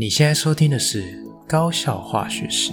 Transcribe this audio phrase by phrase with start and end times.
[0.00, 1.02] 你现在收听的是
[1.48, 2.70] 《高效化学史》。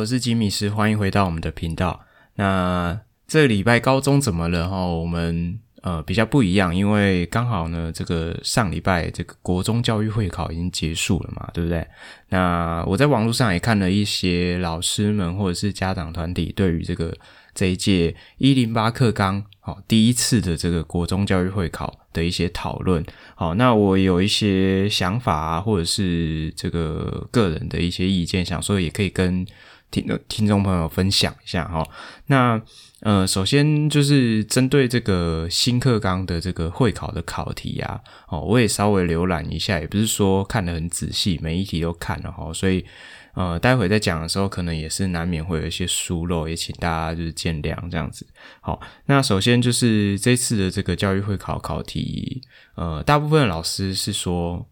[0.00, 2.00] 我是吉米斯，欢迎回到我们的频道。
[2.36, 4.66] 那这礼拜高中怎么了？
[4.66, 11.86] 哈，我们呃比较不一样，因为刚好呢，这个上礼拜这个国中教育会考已经结束了嘛，对不对？
[12.30, 17.14] 那我在网络上也看了一些老师们或者是家长团体对于这个
[17.54, 23.04] 这一届一零八课纲好第一次的这个国中教育会考的一些讨论。
[23.34, 29.46] 好，那我有一些想法啊，或者是这个个人的一些意见，想说也可以跟
[29.90, 31.86] 听听众朋友分享一下哈。
[32.26, 32.60] 那
[33.00, 42.84] 呃，首先就是针对这个新课纲的这个会考的考题啊，哦，我也稍微浏览一下，也不是说看得很仔细，每一题都看了哈，所以。
[43.32, 48.26] 呃，待会在讲的时候，可能也是难免会有一些疏漏，也请大家就是见谅这样子。
[48.60, 52.42] 好，那首先就是这次的这个教育会考考题，
[52.74, 54.68] 呃，大部分老师是说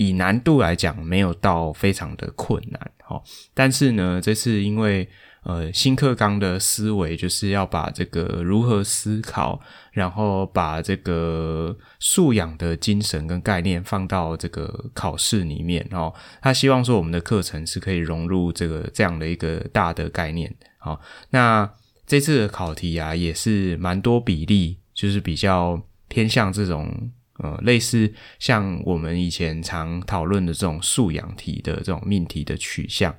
[0.00, 5.08] 以难度来讲没有到非常的困难，齁，但是呢，这次因为。
[5.42, 9.58] 呃，新课纲的思维就是要把这个如何思考，
[9.90, 16.12] 然后把这个素养的精神跟概念放到这个考试里面哦。
[16.42, 20.54] 他希望说我们的课程是可以融入这个这样的一个大的概念。
[20.76, 21.66] 好，那
[22.06, 27.10] 这次的考题啊，也是蛮多比例，就是比较偏向这种
[27.42, 33.14] 呃，类似像我们以前常讨论的这种素养题的这种命题的取向。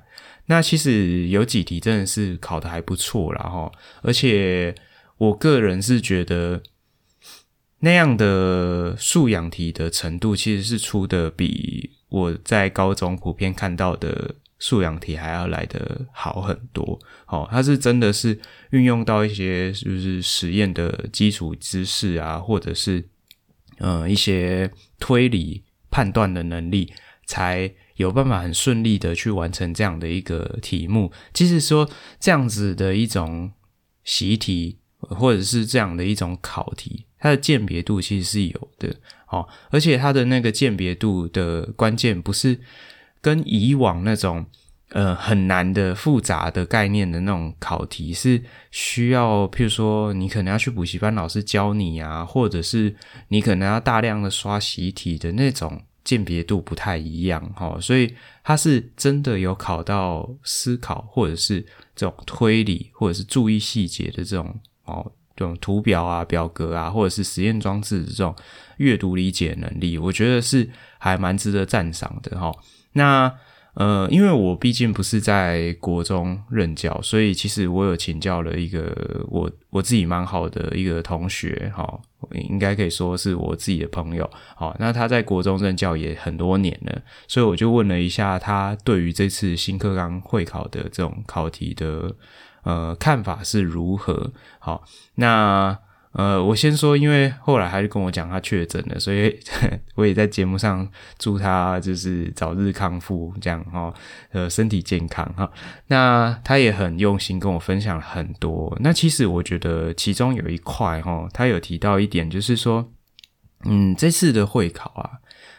[0.46, 4.74] 那其实有几题真的是考的还不错啦齁，而且
[5.18, 6.62] 我个人是觉得
[7.80, 16.98] 那样的素养题的程度其实是出的比我在高中普遍看到的素养题还要来的好很多。
[17.26, 18.38] 哦，它是真的是
[18.70, 23.04] 运用到一些就是实验的基础知识啊，或者是
[23.78, 26.92] 呃一些推理判断的能力
[27.26, 27.72] 才。
[27.96, 31.88] 有办法很顺利的去完成这样的一个题目，即使说
[32.18, 33.52] 这样子的一种
[34.02, 38.96] 习题，或者是这样的一种考题，它的鉴别度其实是有的，
[39.28, 42.58] 哦，而且它的那个鉴别度的关键不是
[43.20, 44.46] 跟以往那种
[44.92, 52.94] 呃很难的复杂的概念的那种考题，是需要譬如说你可能要去补习班老师教你啊，或者是
[53.28, 55.82] 你可能要大量的刷习题的那种。
[56.04, 61.64] 鉴别度不太一样哈，所以它是真的有考到思考或者是
[61.94, 64.52] 这种推理或者是注意细节的这种
[64.84, 68.34] 哦，这种图表啊、表格啊，或者是实验装置的这种
[68.78, 72.52] 阅读理解能力，我觉得是还蛮值得赞赏的哈。
[72.94, 73.32] 那。
[73.74, 82.00] 呃，因为我毕竟不是在国中任教，所以其实我有请教了一个我我自己蛮好的一个同学，哈，
[82.32, 92.14] 应该可以说是我自己的朋友，好，那他在国中任教也很多年了，所以我就问了一下他对于这次新课纲会考的这种考题的
[92.64, 94.84] 呃看法是如何，好，
[95.14, 95.78] 那。
[96.12, 99.34] 呃，我先说，因为后来他就跟我讲他确诊了，所以
[99.96, 100.86] 我也在节目上
[101.18, 103.92] 祝他就是早日康复，这样哈，
[104.30, 105.50] 呃，身体健康哈。
[105.86, 108.76] 那他也很用心跟我分享了很多。
[108.80, 112.92] 那其实我觉得其中有一块哈，他有提到一点，就是说，
[113.64, 115.10] 嗯，这次的会考啊，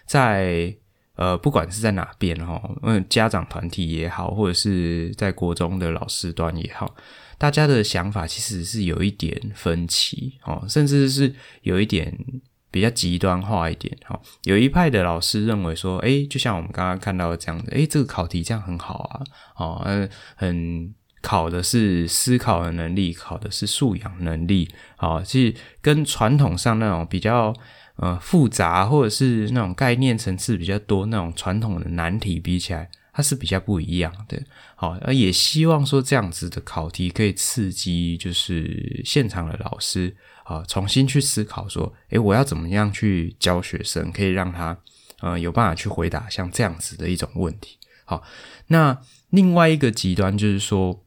[0.05, 0.75] 在
[1.15, 6.95] 呃，不管是在哪边哈，嗯，家长团体也好，或者是在国中的老师端也好。
[7.37, 12.17] 大家的想法其实是有一点分歧哦，甚至是有一点
[12.71, 14.19] 比较极端化一点哈。
[14.43, 19.21] 有一派的老师认为说，诶，就像我们刚刚看到的这样的，诶，这个考题这样很好啊，
[19.57, 27.53] 哦，嗯，很考的是思考的能力，考的是素养能力，好，是跟传统上那种比较
[27.97, 32.89] 呃复杂或者是那种概念层次比较多那种传统的难题比起来。
[33.15, 34.43] 它是比较不一样的，
[34.75, 40.15] 好，而也希望说这样子的考题可以刺激，就是现场的老师
[40.45, 44.75] 啊，重新去思考说，诶，我要怎么样去教学生，可以让他
[45.19, 47.77] 呃有办法去回答像这样子的一种问题。
[48.05, 48.23] 好，
[48.67, 48.99] 那
[49.29, 51.05] 另外一个极端就是说，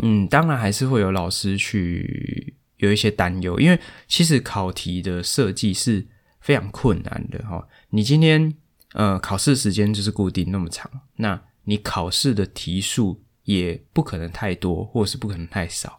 [0.00, 6.06] 嗯，当然还是会有老师去有一些担忧，因为其实考题的设计是
[6.40, 8.54] 非常困难的哈，你今天。
[8.94, 15.98] 呃，考试时间就是固定那么长，那你考试的题数也不可能太多，或是不可能太少。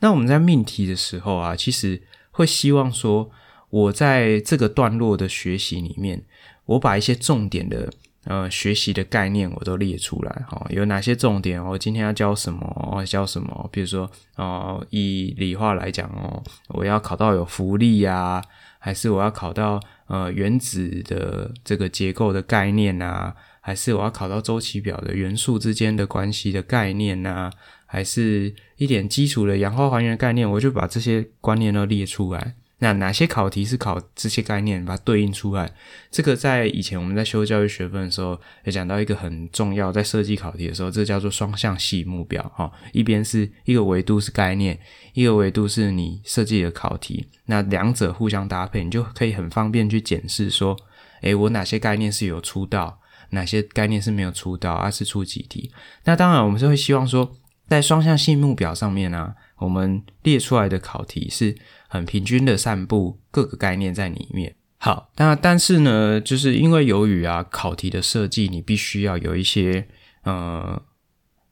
[0.00, 3.30] 那我们在命题的时候啊，其实会希望说，
[3.70, 6.24] 我在这个段落的学习里面，
[6.64, 7.92] 我把一些重点的。
[8.26, 11.62] 呃，学习的概念我都列出来，哈，有哪些重点？
[11.62, 13.04] 我今天要教什么？
[13.06, 13.68] 教什么？
[13.70, 18.42] 比如说，哦，以理化来讲哦，我要考到有浮力呀，
[18.84, 23.34] 还是我要考到呃原子的这个结构的概念啊？
[23.62, 27.50] 还是我要考到周期表的元素之间的关系的概念啊？
[27.86, 30.48] 还是一点基础的氧化还原概念？
[30.50, 32.56] 我就把这些观念都列出来。
[32.84, 35.72] 那哪些考题是考这些概念，把它对应出来？
[36.10, 42.42] 这个在以前我们在修教育学分的时候，也讲到一个很重要，在设计考题的时候，这叫做双向性目标。
[42.54, 44.78] 哈，一边是一个维度是概念，
[45.14, 47.26] 一个维度是你设计的考题。
[47.46, 50.76] 那两者互相搭配，你就可以很方便去检视说，
[51.22, 53.00] 诶，我哪些概念是有出到，
[53.30, 55.72] 哪些概念是没有出到，而、啊、是出几题。
[56.04, 57.34] 那当然，我们是会希望说，
[57.66, 61.56] 在双向性目标上面呢、啊，我们列出来的考题是。
[61.94, 64.56] 很平均的散布各个概念在里面。
[64.78, 69.86] 好，那但是呢，就是因为由于啊考题的设计，你必须要有一些
[70.24, 70.82] 呃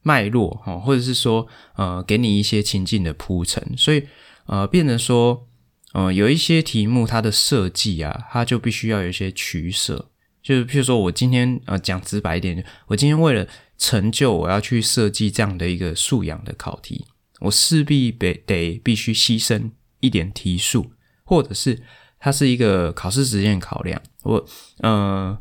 [0.02, 1.46] 脉络哈，或者是说
[1.76, 4.02] 呃给你一些情境的铺陈，所以
[4.46, 5.46] 呃变成说
[5.92, 10.10] 呃有一些题目它的设计啊，它就必须要有一些取舍。
[10.42, 13.46] 就是譬如说我今天呃讲直白一点，我今天为了
[13.78, 17.06] 成就我要去设计这样的一个素养的考题，
[17.38, 19.70] 我势必得得必须牺牲。
[20.02, 20.92] 一点提速，
[21.24, 21.80] 或者是
[22.18, 24.02] 它是一个考试时间考量。
[24.24, 24.44] 我，
[24.80, 25.38] 呃，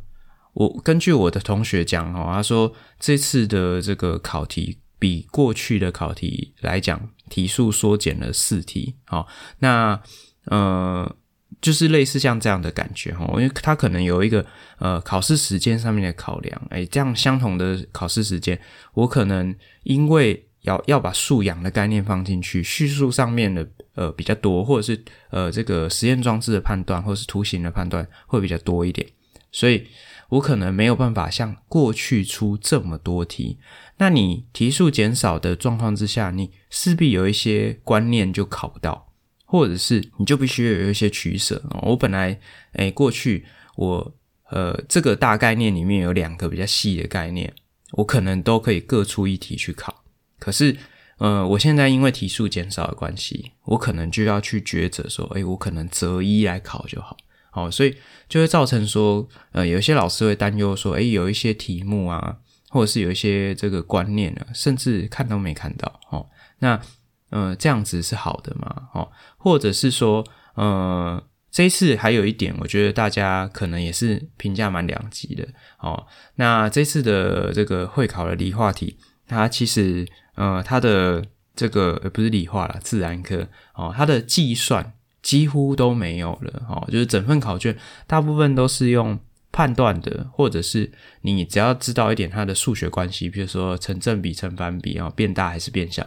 [0.53, 8.95] 我根据我的同学讲哦，他说这次的这个考题比过去的考题来讲，题数缩减了四题。
[9.05, 9.27] 好，
[9.59, 10.01] 那
[10.45, 11.15] 呃，
[11.59, 14.45] 就是类似像这样的感觉哈，因为它可能有一个
[14.77, 16.61] 呃考试时间上面的考量。
[16.69, 18.59] 诶，这样相同的考试时间，
[18.93, 20.47] 我可能因为。
[20.61, 29.07] 要要把素养的概念放进去，叙述上面的呃比较多，或者是呃这个实验装置的判断，或者是图形的判断会比较多一点，
[29.51, 29.87] 所以
[30.29, 33.59] 我可能没有办法像过去出这么多题。
[33.97, 39.13] 那你题数减少的状况之下，你势必有一些观念就考不到，
[39.45, 41.61] 或者是你就必须有一些取舍。
[41.81, 42.39] 我本来
[42.73, 44.15] 诶过去我
[44.51, 47.53] 呃这个大概念里面有两个比较细的概念，
[47.93, 50.00] 我可能都可以各出一题去考。
[50.41, 50.75] 可是，
[51.19, 57.15] 呃，我现在因为题数减少的关系，我可能就要去抉择说，诶，我可能择一来考就好，
[57.51, 57.95] 好，所以
[58.27, 62.37] 就会造成说，呃，有一些老师会担忧说，诶，有一些题目啊，
[62.69, 66.25] 或者是有一些这个观念啊，甚至看都没看到，哦，
[66.57, 66.81] 那，
[67.29, 68.89] 呃，这样子是好的吗？
[68.95, 75.47] 哦，或者是说，呃，这一次还有一点，我觉得大家可能也是评价蛮两极的，
[75.77, 76.07] 哦，
[76.37, 78.97] 那这次的这个会考的理化题，
[79.27, 80.07] 它其实。
[80.35, 81.25] 呃，它的
[81.55, 89.19] 这个呃不是理化啦，自然科哦，它的计算几乎都没有了哦，就是整份考卷大部分都是用
[89.51, 90.89] 判断的，或者是
[91.21, 96.03] 你只要知道一点它的数学关系，比如说成正比、成反比啊，变大还是变小，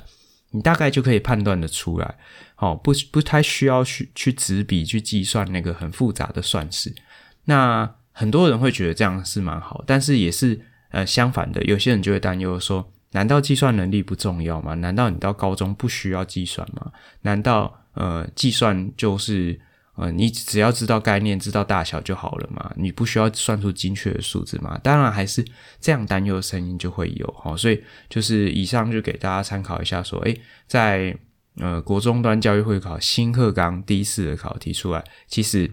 [0.52, 2.16] 你大概就可以判断的出来
[2.56, 6.94] 哦，不不太需要去去执笔去计算那个很复杂的算式。
[7.44, 10.58] 那很多人会觉得这样是蛮好，但是也是
[10.90, 12.90] 呃相反的，有些人就会担忧说。
[13.14, 14.74] 难道计算能力不重要吗？
[14.74, 16.90] 难道你到高中不需要计算吗？
[17.22, 19.58] 难道呃计算就是
[19.94, 22.72] 呃你只要知道概念、知道大小就好了吗？
[22.76, 24.76] 你不需要算出精确的数字吗？
[24.82, 25.44] 当然还是
[25.80, 31.16] 这样担忧的声音就会有齁，所以就是以上就给大家参考一下，说诶，在
[31.58, 35.70] 呃国中端教育会考新课纲第四的考题出来，其实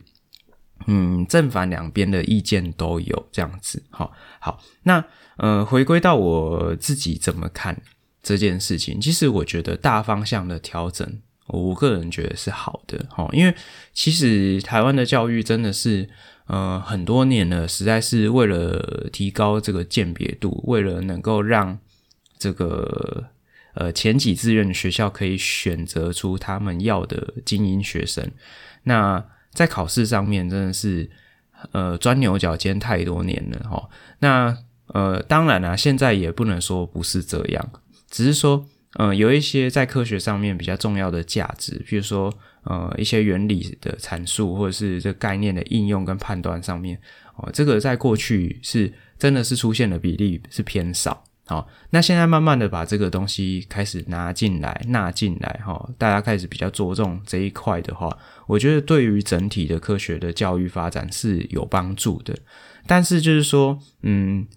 [0.88, 5.04] 嗯正反两边的意见都有这样子，好，好那。
[5.38, 7.82] 呃，回归到我自己怎么看
[8.22, 13.56] 这件事情，其实我觉得大方向的调整，我个人觉得是好的哈，因为
[13.92, 16.08] 其实台湾的教育真的是
[16.46, 21.80] 呃很多年了，实在是为了提高这个鉴别度，为了能够让
[22.38, 23.30] 这个
[23.74, 28.30] 呃前几志愿学校可以选择出他们要的精英学生，
[28.84, 31.10] 那在考试上面真的是
[31.72, 33.90] 呃钻牛角尖太多年了哈，
[34.20, 34.58] 那。
[34.94, 37.72] 呃，当然啦、现在也不能说不是这样，
[38.10, 42.30] 只是说，呃，有一些在科学上面比较重要的价值，比如说，
[42.64, 47.00] 呃，一些原理的阐述，或者是这概念的应用跟判断上面，
[47.38, 58.18] 哦，这个在过去是真的是出现的比例是偏少，好，那现在慢慢的把这个东西开始拿进来，纳进来，哈，大家开始比较着重这一块的话，
[58.48, 62.34] 我觉得对于整体的科学的教育发展是有帮助的，
[62.88, 64.48] 但是就是说，嗯。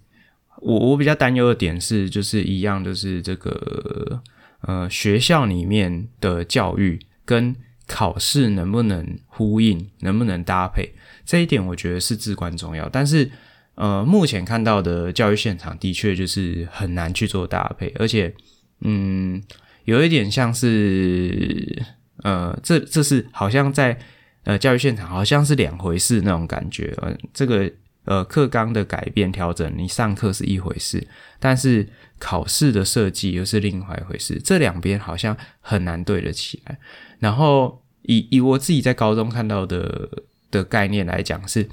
[0.61, 4.23] 我我比较担忧的点是，就是一样，就是这个
[4.61, 7.53] 呃学校里面的教育跟
[7.85, 12.87] 考试能不能呼应，能不能搭配，这一点我觉得是至关重要。
[12.87, 13.29] 但是
[13.75, 18.33] 呃，目前看到的教育现场的确就是很难去做搭配，而且
[18.81, 19.41] 嗯，
[19.85, 21.83] 有一点像是
[22.23, 23.97] 呃，这这是好像在
[24.43, 27.71] 呃教育现场好像是两回事那种感觉，呃，这个。
[28.07, 31.07] 呃，课纲的改变调整，你上课是一回事，
[31.39, 31.89] 但是
[32.19, 36.77] 考试的设计又是另外一回事，这两边好像很难对得起来。
[37.17, 40.07] 然后以以我自己在高中看到的
[40.51, 41.67] 的概念来讲是，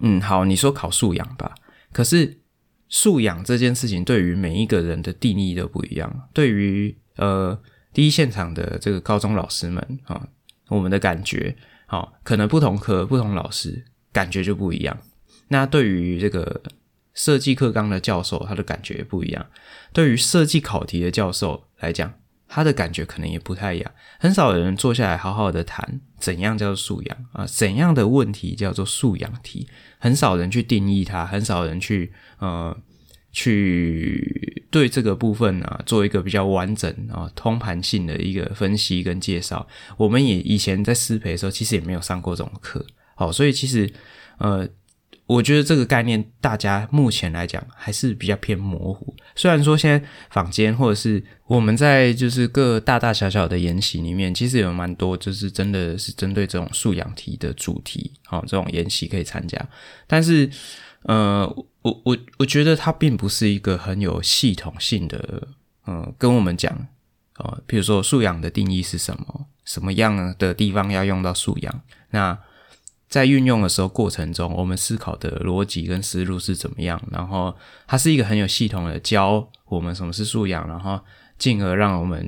[0.00, 1.54] 嗯，好，你说考素养吧，
[1.92, 2.38] 可是
[2.88, 6.28] 素养这件事情对于每一个人的定义都不一样。
[6.32, 7.58] 对于呃
[7.92, 10.28] 第一现场的这个高中老师们啊，
[10.68, 11.56] 我们的感觉，
[11.86, 14.98] 好，可能不同科不同老师感觉就不一样。
[15.48, 16.62] 那对于这个
[17.14, 19.44] 设计课纲的教授，他的感觉也不一样；
[19.92, 22.14] 对于设计考题的教授来讲，
[22.54, 23.90] 他的感觉可能也不太一样。
[24.18, 29.66] 很少有人坐下来好好的谈怎样叫做素养啊，怎样的问题叫做素养题，
[29.98, 32.76] 很少人去定义它，很少人去呃
[33.32, 39.66] 去对这个部分啊做一个比较完整啊通盘性的一个分析跟介绍。
[39.96, 43.90] 我们也以前在师培的时候，其实也没有上过这种课，好，所以其实
[44.36, 44.68] 呃。
[45.26, 49.14] 我觉得这个概念，大家目前来讲还是比较偏模糊。
[49.34, 59.58] 虽然说现在坊间或者是我们在就是各大大小小的研习里面，其实有蛮多就是真的是针对这种素养题的主题，好，这种研习可以参加。
[60.06, 60.50] 但是，
[61.04, 61.46] 呃，
[61.80, 65.48] 我我我觉得它并不是一个很有系统性的，
[65.86, 66.88] 呃，跟我们讲，
[67.38, 72.38] 呃，比如说素养的定义是什么，什么样的地方要用到素养，那。
[73.12, 76.98] 在运用的时候过程中，我们思考的逻辑跟思路是怎么样？
[77.10, 77.54] 然后
[77.86, 80.98] 它是一个很有系统的教我们什么是素养，然后
[81.36, 82.26] 进而让我们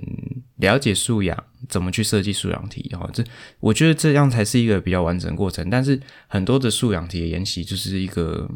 [0.56, 1.34] 了解素养，
[1.70, 2.86] 怎么去设计素养题。
[2.92, 3.24] 哈这
[3.60, 5.70] 我觉得这样才是一个比较完整的过程。
[5.70, 8.46] 但是很多的素养题的研习就是一个，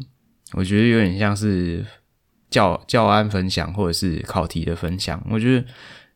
[0.53, 1.83] 我觉得有点像是
[2.51, 5.65] 教 教案分享或者是考题的分享，我觉得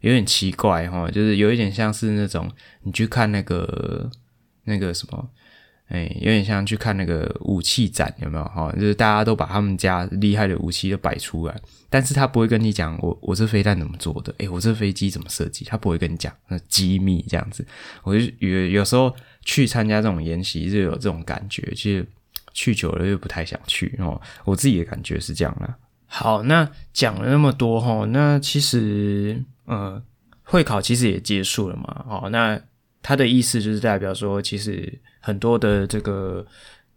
[0.01, 2.48] 有点奇怪哈，就是有一点像是那种
[2.84, 4.12] 你去看那个
[4.65, 5.27] 那个什么。
[5.94, 8.44] 哎，有点像去看那个武器展，有没有？
[8.46, 11.56] 哈，就是大家都把他们家厉害的武器都摆出来，
[11.88, 17.64] 但是他不会跟你讲我我这飞弹怎么做的，哎，我这飞机怎么设计，他不会跟你讲，那机密这样子。
[18.02, 22.04] 我就有有时候去参加这种研习，就有这种感觉，其实
[22.56, 24.20] 去久了又不太想去哦。
[24.46, 25.78] 我自己的感觉是这样啦。
[26.08, 30.02] 好，那讲了那么多哈，那其实呃，
[30.42, 32.04] 会考其实也结束了嘛。
[32.10, 32.60] 哦，那
[33.04, 35.00] 他的意思就是代表说，其实。
[35.24, 36.46] 很多的这个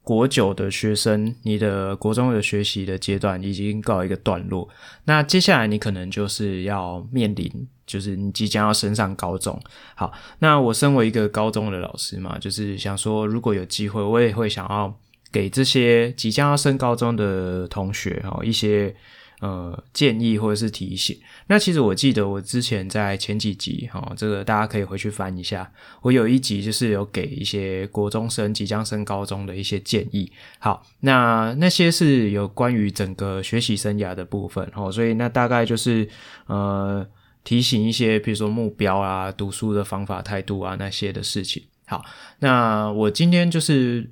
[0.03, 4.69] 国九的学生，你的国中的学习的阶段已经告一个段落。
[5.05, 7.51] 那接下来你可能就是要面临，
[7.87, 9.57] 就是你即将要升上高中。
[9.95, 14.93] 好，那我身为一个高中的老师嘛，就是想说，如果有机会，我也会想要
[15.31, 18.95] 给这些即将要升高中的同学哈一些。
[19.41, 21.15] 呃，建议或者是提醒。
[21.47, 25.71] 那其实我记得我之前在前几集哈，这个大家可以回去翻一下。
[26.01, 30.33] 我有一集就是有给一些国中生即将升高中的一些建议。
[30.59, 36.09] 好，那那些是有关于整个学习生涯的部分哦，所以那大概就是
[36.47, 37.07] 呃
[37.45, 41.63] 提醒一些，比如说目标啊、读书的方法、态度啊那些的事情。
[41.87, 42.03] 好，
[42.39, 44.11] 那我今天就是。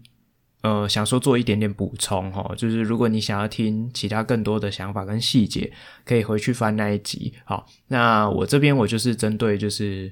[0.65, 5.71] 呃，想说做一点点补充哦，就是如果你想要听其他更多的想法跟细节，
[6.07, 7.35] 可以回去翻那一集。
[7.45, 10.11] 好，那我这边我就是针对就是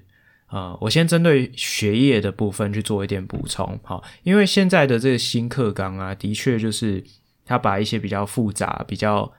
[0.50, 3.80] 呃，我先针对学业的部分去做一点补充。
[3.82, 7.02] 好，因为现在的这个新课纲啊，的确就是
[7.46, 9.32] 他把一些比较复杂、比较。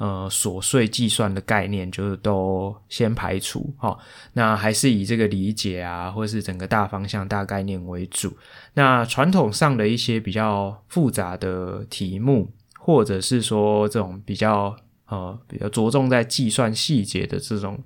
[0.00, 3.94] 呃，琐碎计算的概念就是都先排除齁，
[4.32, 8.34] 那还是以这个理解啊，或是整个大方向、大概念为主。
[8.72, 14.74] 那传统上的一些比较复杂的题目，或者是说这种比较
[15.08, 17.78] 呃比较着重在计算细节的这种，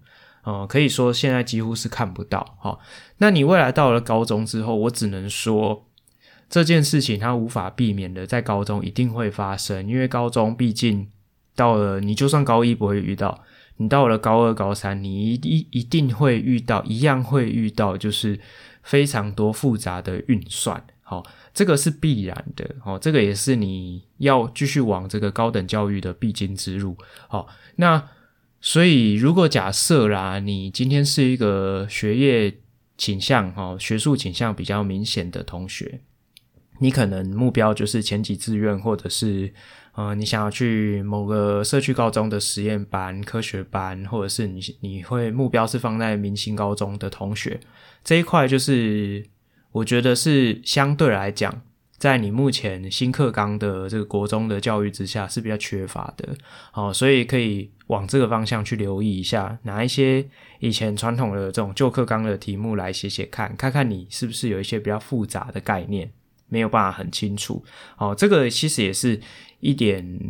[0.45, 2.79] 呃，可以说现在几乎是看不到齁。
[3.19, 5.85] 那你未来到了高中之后，我只能说
[6.49, 11.09] 这件事情它无法避免的在高中一定会发生，因为高中毕竟。
[11.55, 13.45] 到了，你就算高一不会遇到，
[13.77, 18.39] 你到了高二、高三，你一一一定会遇到，一样会遇到，就是
[18.83, 26.97] 非常多复杂的运算，好，这个是必然的，好，这个也是你要继续往这个高等教育的必经之路，
[27.29, 28.09] 好，那
[28.61, 32.59] 所以如果假设啦，你今天是一个学业
[32.97, 36.01] 倾向，哈，学术倾向比较明显的同学。
[36.81, 39.53] 你可能目标就是前几志愿，或者是
[39.95, 47.61] 呃，你想要去某个社区高中的实验班、科学班，或者是你你会目标是放在明星高中的同学
[48.03, 49.25] 这一块，就是
[49.71, 51.63] 我觉得是相对来讲，
[51.97, 56.35] 在你目前新课纲的这个国中的教育之下是比较缺乏的，
[56.73, 60.27] 哦，所以可以往这个方向去留意一下，拿一些
[60.59, 66.11] 以前传统的这种旧课纲的题目来写写看，看看你是不是有一些比较复杂的概念。
[66.55, 67.65] 没有办法很清楚，
[67.99, 69.21] 哦，这个其实也是
[69.59, 70.21] 一点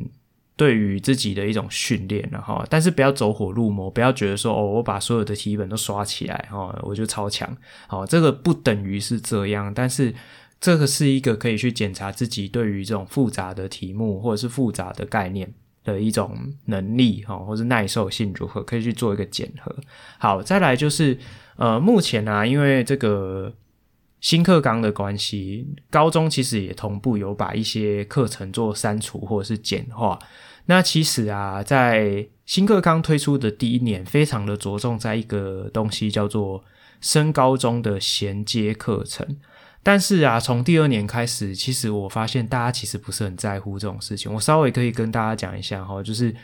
[0.56, 2.64] 对于自己的一种训练了哈。
[2.70, 7.54] 但是不要走火入魔，不要觉得说哦，我把所有的题本都刷起来哈，我就超强。
[7.90, 10.14] 哦，这个不等于是这样，但是
[10.58, 15.52] 这个是一个可以去检查自己对于这种复杂的题目或者是复杂的概念
[15.84, 19.76] 的一种能力哈，或是耐受性如何，可以去做一个检核。
[20.18, 21.18] 好，再来就是
[21.56, 23.52] 呃，目前啊，因为这个。
[24.24, 30.18] 新课纲的关系，高中其实也同步有把一些课程做删除或者是简化。
[30.64, 36.64] 那其实啊，在新课纲推出的第一年，非常的着重在一个东西叫做
[37.02, 39.36] 升高中的衔接课程。
[39.82, 44.32] 但是啊，从第二年开始，其实我发现大家其实不是很在乎这种事情。
[44.32, 46.34] 我稍微可以跟大家讲一下哈，就是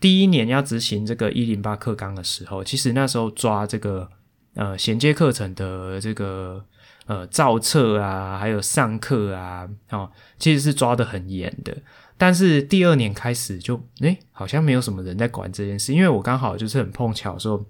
[0.00, 4.10] 第一年要执行这个一零八课纲的时候，其实那时候抓这个
[4.54, 6.64] 呃衔接课程的这个。
[7.08, 11.74] 呃，造册啊，还有上课啊，哦，其实是抓得很严的。
[12.18, 15.94] 但是第二年开始就，诶，好像没有什么人在管这件事。
[15.94, 17.64] 因为我刚好就是很碰巧说，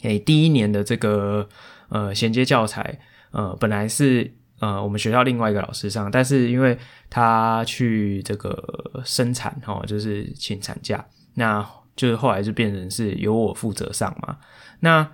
[0.00, 1.46] 诶，第一年的这个
[1.90, 2.98] 呃衔接教材，
[3.32, 6.78] 呃，本来是呃我们学校另外一个老师上，但是因为
[7.10, 11.04] 他去这个生产，哦，就是请产假，
[11.34, 11.62] 那
[11.94, 14.38] 就是后来就变成是由我负责上嘛，
[14.80, 15.06] 那。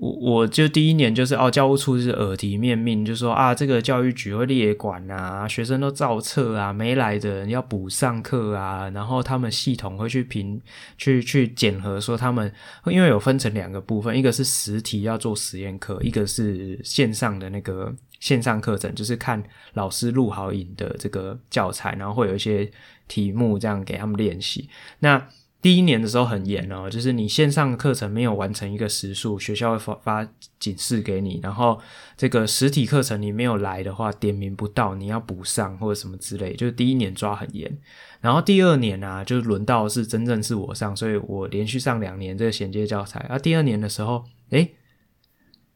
[0.00, 10.58] 我我就第一年就是哦，教务处是耳提面命，就说啊，这个教育局会列管啊，学生都照册啊，没来的人要补上课啊，然后他们系统会去评
[10.96, 12.50] 去去检核，说他们
[12.86, 19.42] 因为有分成两个部分，一个是实体要做实验课，一个是线上的那个线上课程，就是看
[19.74, 22.70] 老师录好影的这个教材，然后会有一些
[23.06, 24.66] 题目这样给他们练习。
[25.00, 25.28] 那
[25.62, 31.38] 第一年的时候很严哦，就是你线上课程没有完成一个时数，学校会发发警示给你。
[31.42, 31.78] 然后
[32.16, 36.54] 这个实体课程你没有来的话，点名不到，你要补上或者什么之类。
[36.54, 37.78] 就是第一年抓很严，
[38.20, 43.20] 然后第二年啊，就轮到是真正是我上，所以我连续上两年这个衔接教材。
[43.28, 44.74] 啊，第二年的时候，诶，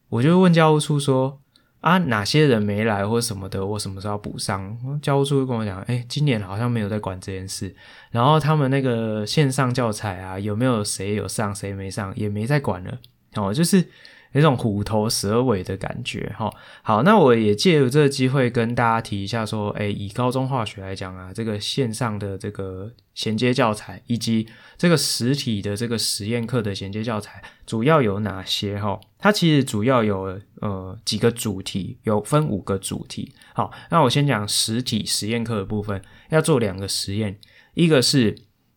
[0.08, 1.43] 我就问教务处说。
[1.84, 4.74] 啊，哪些人没来或什么的，我什么时候补上？
[5.02, 7.74] 教务处会跟我讲，哎、今年好像没有在管这件事。
[8.10, 12.98] 然后他们那个线上教材啊，有没有谁有上，谁没上，也没在管了。
[13.34, 13.86] 哦，就是。
[14.34, 28.76] 有种虎头蛇尾的感觉，哈，好，那我也借由这个机会跟大家提一下，说，诶，以高中化学来讲啊，这个线上的这个衔接教材，以及这个实体的这个实验课的衔接教材，主要有哪些？
[28.80, 33.32] 哈，它其实主要有呃几个主题，有分五个主题。
[33.54, 37.38] 好，那我先讲实体实验课的部分，要做两个实验，
[37.74, 38.36] 一个是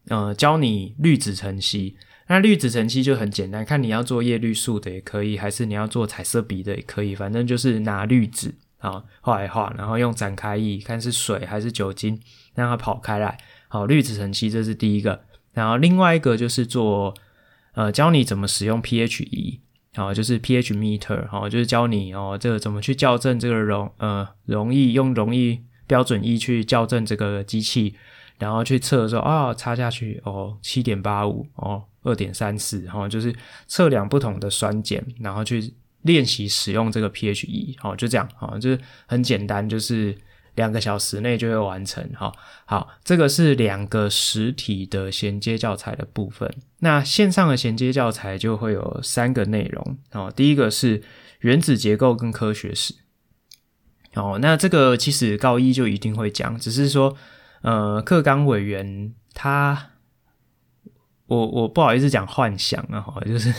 [0.09, 1.97] 呃教你滤纸层析。
[2.29, 12.19] 那滤纸层析就很简单，看你要做叶绿素的也可以，还是你要做彩色笔的也可以，反正就是拿滤纸啊画一画，然后用展开液，看是水还是酒精，
[12.53, 13.37] 让它跑开来。
[13.69, 15.21] 好，滤纸层析这是第一个，
[15.53, 17.13] 然后另外一个就是做
[17.73, 19.61] 呃教你怎么使用 pH 仪，
[19.95, 27.95] 好，就是 pH meter，好，就是教你哦这个怎么去校正这个溶呃溶液，用溶液标准仪去校正这个机器。
[28.39, 33.35] 然后去测说啊、哦，插下去哦，七点八五哦，二点三四，然后就是
[33.67, 40.17] 测量不同的酸碱，然后去练习使用这个 pH 仪，好，就这样，好，就是很简单，就是
[40.55, 42.33] 两个小时内就会完成，好，
[42.65, 46.49] 好，这个是两个实体的衔接教材的部分。
[46.79, 51.03] 那线上的衔接教材就会有三个内容，哦，第一个是
[51.41, 52.95] 原子结构跟科学史，
[54.15, 57.15] 哦，那这个其实高一就一定会讲，只是说。
[57.63, 59.89] 呃，课纲委员他，
[61.27, 63.53] 我我不好意思讲幻想啊， 就是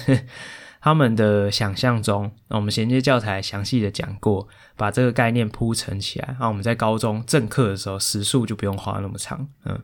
[0.80, 9.78] 他们的想象中，那我们衔接教材详细的讲过，把这个概念铺陈起来，那我们在高中正课的时候时数就不用花那么长，嗯，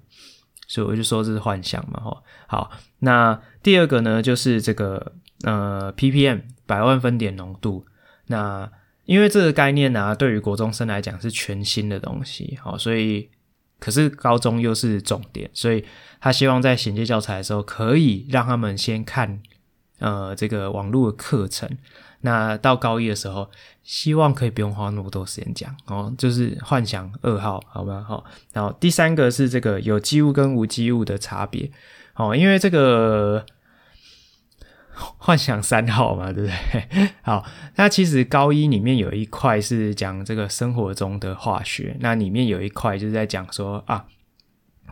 [0.67, 2.71] 所以我就说这是幻想嘛，哈，好，
[3.01, 7.85] 那第二个呢，就是这个呃 ppm 百万分点浓度，
[8.29, 8.71] 那
[9.05, 13.29] 因为这个概念呢、对于国中生来讲是全新的东西，好，所以。
[13.85, 15.85] 可是高中又是重点，所以
[16.19, 19.43] 他希望在衔接教材的时候，可以让他们先看
[19.99, 21.69] 呃这个网络的课程。
[22.23, 23.51] 那到高一的时候，
[23.83, 28.03] 希望可以不用花那么多时间讲哦，就是幻想二号，好吗？
[28.09, 31.71] 好，然后第三个是这个有机物跟无机物的差别，
[32.15, 33.45] 哦，因为这个
[35.19, 37.09] 幻想三号嘛，对不对？
[37.23, 37.45] 好，
[37.77, 44.05] 那其实高一里面有一块是讲这个生活中的化学，那里面有一块就是在讲说啊，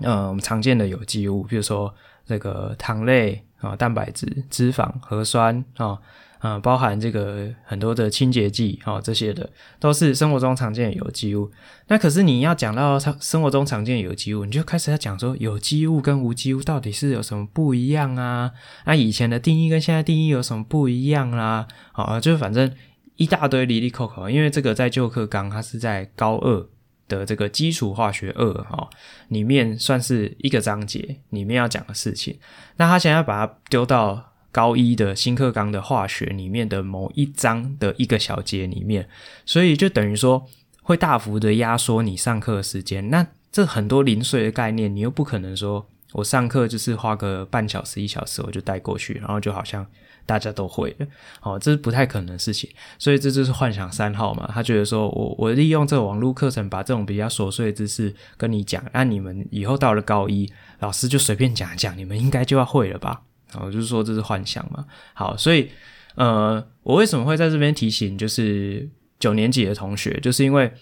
[0.00, 1.94] 嗯，我们常见的有机物，比如说
[2.26, 5.98] 这个糖类啊、蛋白质、脂肪、核酸啊。
[6.44, 11.48] 嗯，包含这个很多的清洁剂哦，这些的都是生活中常见的有机物。
[11.86, 18.50] 那可是你要讲到生活中常见的有机物，你就开始要讲说有机物跟无机物到底是有什么不一样啊？
[18.86, 21.68] 那以前的定义跟现在定义有什么不一样啦？
[21.92, 22.68] 啊，就反正
[23.14, 24.28] 一大堆离离扣扣。
[24.28, 26.66] 因为这个在旧课纲，它是在高二
[27.06, 28.90] 的这个基础化学二哈
[29.28, 32.36] 里面算是一个章节里面要讲的事情。
[32.78, 34.31] 那他现在把它丢到。
[34.52, 39.08] 高一的新课纲的化学里面的某一章的一个小节里面，
[39.44, 40.46] 所以就等于说
[40.82, 43.08] 会大幅的压缩你上课的时间。
[43.10, 49.86] 那这很多零碎的概念，你又不可能说我上课就是花个半小时一小时我就带过去，然后就好像
[50.26, 51.06] 大家都会了，
[51.40, 52.68] 哦，这是不太可能的事情。
[52.98, 63.22] 所以这就是幻想三号嘛，他觉得说我我利用这个网络课程把这种比较琐碎的知识跟你讲，那你们以后到了高一，老师就随便讲讲，你们应该就要会了吧？
[63.60, 64.84] 我就是说这是幻想嘛。
[65.12, 65.68] 好，所以
[66.14, 68.88] 呃，我为什么会在这边提醒，就是
[69.18, 70.72] 九年级的同学，就是因为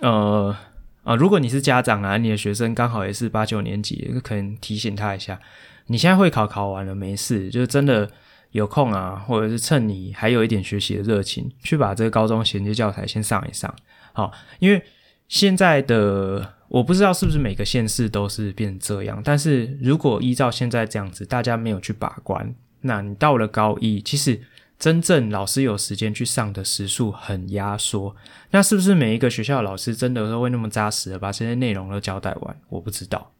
[0.00, 0.54] 呃
[1.02, 5.40] 啊、如果你是家长啊，你的学生刚好也是八九年级，可能提醒他一下，
[5.86, 8.10] 你现在会考考完了没事，就是真的
[8.52, 13.74] 有空啊，或者是趁你还有一点学习的热情，去把这个高中衔接教材先上一上。
[14.12, 14.82] 好，因为
[15.28, 16.52] 现在的。
[16.74, 24.40] 我不知道是不是每个县市都是变成这样，但是如果依照现在这样子，大家没有去把关，那你到了高一，其实
[24.76, 28.16] 真正老师有时间去上的时数很压缩，
[28.50, 32.56] 那是不是每一个学校的老师真的都会那么扎实的把这些内容都交代完？
[32.68, 33.30] 我不知道，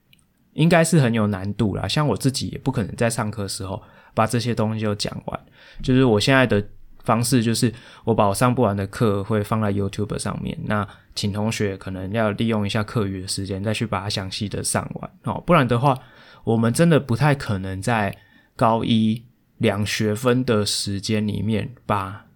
[0.52, 1.88] 应该是很有难度啦。
[1.88, 3.82] 像我自己也不可能在上课时候
[4.14, 5.40] 把这些东西都讲完，
[5.82, 6.64] 就是我现在的。
[7.04, 15.96] 方式就是我把我上不完的课会放在 YouTube 上面，那请同学可能要利用一下课余的时间再去把它详细的上完哦，不然的话
[16.42, 18.16] 我们真的不太可能在
[18.56, 19.22] 高一
[19.58, 22.26] 两学分的时间里面把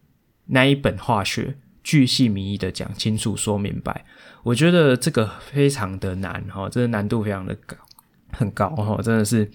[0.46, 4.04] 那一本化学巨细靡遗的讲清楚说明白，
[4.42, 7.76] 我觉得这个非常的难哈，这个难度非常的高，
[8.33, 9.50] 很高哈，真的是。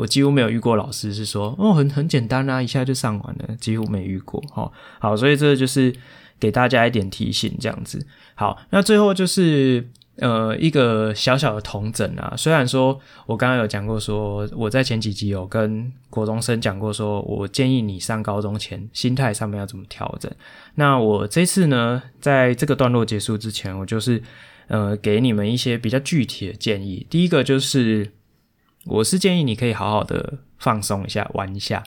[0.00, 4.70] 我几乎没有遇过老师是说哦，很很简单啊，一下就上完了，几乎没遇过齁。
[4.98, 5.94] 好，所以这就是
[6.38, 8.06] 给大家一点提醒，这样子。
[8.34, 9.86] 好，那最后就是
[10.16, 12.32] 呃一个小小的统整啊。
[12.34, 20.32] 虽然说我刚刚有讲过说，说我在前几集有跟国中生讲过，说我建议你上高中前心态上面要怎么调整。
[20.76, 24.22] 那我这次呢，在这个段落结束之前，我就是
[24.68, 27.06] 呃给你们一些比较具体的建议。
[27.10, 28.12] 第一个就是。
[28.86, 31.82] 我是建议你可以好好的放松一下，玩一下。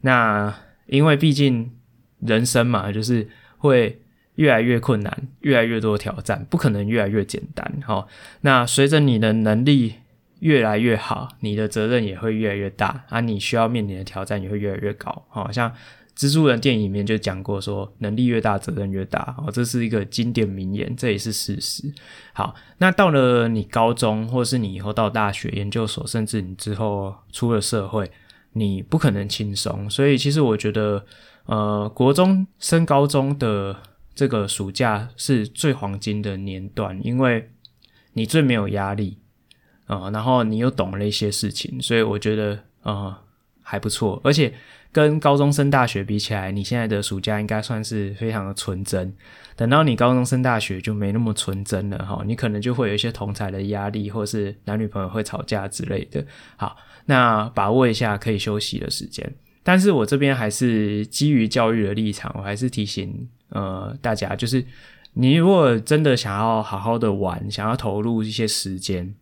[0.00, 0.54] 那
[0.86, 1.72] 因为毕竟
[2.20, 4.00] 人生嘛，就是会
[4.36, 7.80] 越来越困难，越来越多挑战，不可能越来越简单。
[7.86, 8.06] 哈，
[8.40, 9.94] 那随着你的能力
[10.40, 15.26] 越来越好，你的责任也会越来越大，啊，你需要面临的挑战也会越来越高。
[15.28, 15.74] 好像。
[16.18, 21.94] 蜘蛛人电影里面就讲过，说能力越大，责任越大，哦，这是一个经典名言，这也是事实。
[22.32, 28.10] 好，那到了你高中，或是你以后到大学、研究所，甚至你之后出了社会，
[28.54, 29.88] 你不可能轻松。
[29.88, 31.06] 所以，其实我觉得，
[31.46, 33.76] 呃，国中升高中的
[34.12, 37.48] 这个暑假是最黄金的年段，因为
[38.14, 39.18] 你最没有压力
[39.86, 43.16] 啊，呃，然后你又懂了一些事情，所以我觉得，呃，
[43.62, 44.52] 还不错，而且。
[44.90, 49.14] 跟高中升大学比起来，你现在的暑假应该算是非常的纯真。
[49.54, 56.24] 等到你高中升大学就没那么纯真了哈，你可能就会有一些同才的压力，或是男女朋友会吵架之类的。
[56.56, 59.30] 好，那把握一下可以休息的时间。
[59.62, 64.64] 但是我这边还是基于教育的立场，我还是提醒呃大家，就是
[65.12, 69.14] 你如果真的想要好好的玩，想要投入一些时间，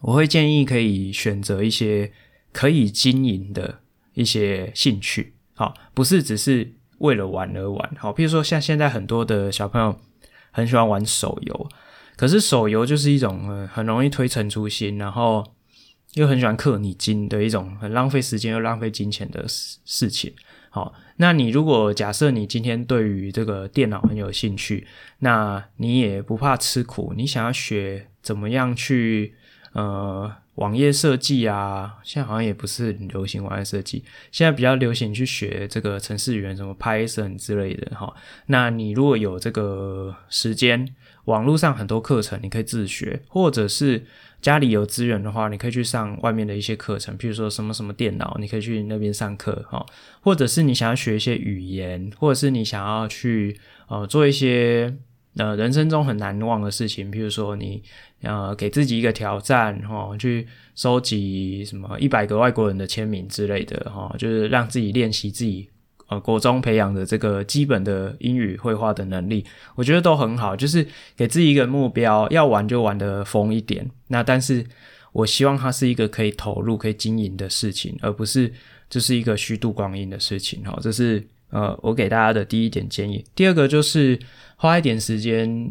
[0.00, 2.10] 我会建议可以选择一些
[2.52, 3.80] 可以经营的。
[4.20, 9.98] 一些兴趣，好，不是只是为了玩而玩，好，比如说像现在很多的小朋友
[10.50, 11.68] 很喜欢玩手游，
[12.16, 15.54] 可是手游就是一种很容易推陈出新，然后
[16.14, 20.32] 又很喜欢氪你金的一种很浪费时间又浪费金钱的事事情。
[20.72, 24.86] 好，那你如果假设你今天对于这个电脑很有兴趣，
[25.18, 29.34] 那你也不怕吃苦，你想要学怎么样去
[29.72, 38.12] 呃网页设计啊，现在好像也不是流行网页设计，现在比较流行去学这个程式语言，什么 Python 之类的哈。
[38.46, 40.86] 那你如果有这个时间，
[41.24, 44.04] 网络上很多课程你可以自学，或者是
[44.42, 49.86] 家里有资源的话，你可以去上外面的一些课程，譬如说什么什么电脑，你可以去那边上课哈。
[50.20, 53.58] 或者是你想要学一些语言，或者是你想要去
[53.88, 54.94] 呃做一些。
[55.40, 57.82] 呃，人生中很难忘的事情，比如说你
[58.20, 65.66] 呃给自己一个挑战，哈、去收集什么一百个外国人的签名之类的，哈、就是让自己练习自己
[66.08, 69.42] 呃国中培养的这个基本的英语绘画的能力，
[69.76, 70.54] 我觉得都很好。
[70.54, 73.90] 就是给自己一个目标，要玩就玩得疯一点。
[74.08, 74.62] 那但是
[75.12, 78.52] 我希望它是一个可以投入、可以经营的事情，而不是
[78.90, 80.62] 就是一个虚度光阴的事情。
[80.64, 83.24] 哈、这是呃我给大家的第一点建议。
[83.34, 84.18] 第二个就是。
[84.60, 85.70] 花一点时间，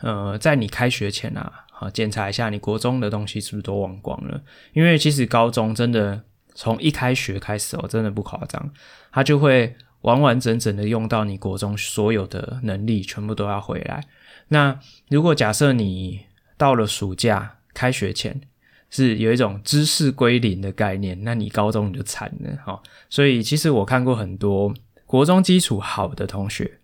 [0.00, 4.42] 呃，在你开学前啊，好检查一下你国中的东西是不是都忘光了。
[4.72, 6.22] 因为其实高中真的
[6.54, 8.72] 从一开学开始哦，真的不夸张，
[9.12, 14.02] 它就会完完整整的用到你国中所有的能力，全部都要回来。
[14.48, 16.24] 那如果假设你
[16.56, 18.40] 到了暑假开学前
[18.88, 22.82] 是有一种知识归零的概念，那你高中你就惨了哈。
[23.10, 24.72] 所以其实我看过很多
[25.04, 26.78] 国中基础好的同学。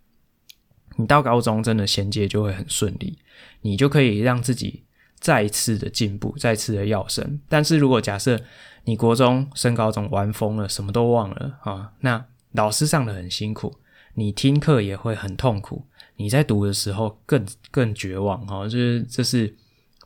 [0.96, 3.18] 你到高中真的衔接就会很顺利，
[3.60, 4.82] 你就可以让自己
[5.18, 7.40] 再次的进步，再次的跃升。
[7.48, 8.40] 但是如果假设
[8.84, 13.74] 你国中升高中玩疯了，什么都忘了啊，那老师上的很辛苦，
[14.14, 19.54] 你听课也会很痛苦，你在读的时候更更绝望哈，就是这是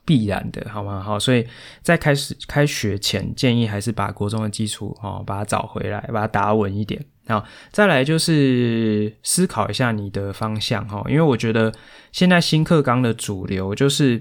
[0.05, 1.03] 必然的，好吗？
[1.03, 1.45] 好，所以
[1.83, 7.05] 在开始开学前，建议还是把国中的基础哈，把它找回来，把它打稳一点。
[7.29, 11.73] 好，再来就是思考一下你的方向哈，因为我觉得
[12.13, 14.21] 现在新课纲的主流就是，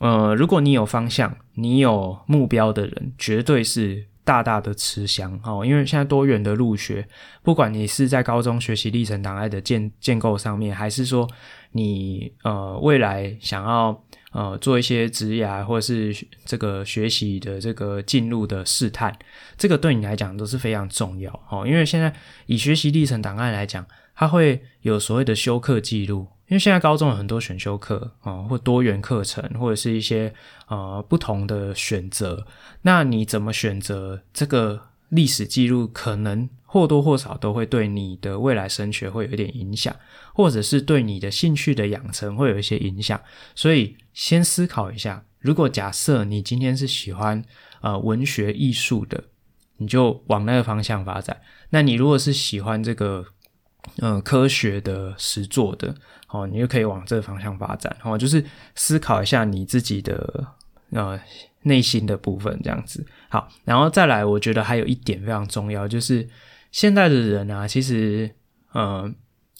[0.00, 5.64] 呃，如果你有方向、你有目标的人，绝对是大大的吃香哈。
[5.64, 7.06] 因为现在多元的入学，
[7.42, 11.28] 不管你是在高中学习历程档案的建建构上面，还是说
[11.72, 14.04] 你呃未来想要。
[14.34, 19.16] 呃，做一些职涯或者是这个学习的这个进入的试探，
[19.56, 21.64] 这个对你来讲都是非常重要哦。
[21.66, 22.12] 因为现在
[22.46, 26.26] 以学习历程档案来讲，它会有所谓的修课记录。
[26.46, 30.32] 因为现在高中有很多选修课啊、哦，或多元课程，或者是一些
[30.68, 32.46] 呃不同的选择。
[32.82, 35.86] 那你怎么选择这个历史记录？
[35.86, 39.94] 可能或多或少都会对你的未来升学会有一点影响，
[40.34, 43.18] 或者是对你的兴趣的养成会有一些影响。
[43.54, 43.96] 所以。
[44.14, 47.44] 先思考一下，如果假设你今天是喜欢
[47.80, 49.24] 呃文学艺术的，
[49.78, 51.36] 你就往那个方向发展。
[51.70, 53.26] 那你如果是喜欢这个
[53.96, 55.92] 呃科学的实作的，
[56.28, 57.96] 哦，你就可以往这个方向发展。
[58.04, 58.44] 哦，就是
[58.76, 60.46] 思考一下你自己的
[60.92, 61.20] 呃
[61.62, 63.04] 内心的部分，这样子。
[63.28, 66.28] 好，然后再来，我觉得还有一点非常重要，就是
[66.74, 68.28] 现在的人啊，其实
[68.72, 69.08] 呃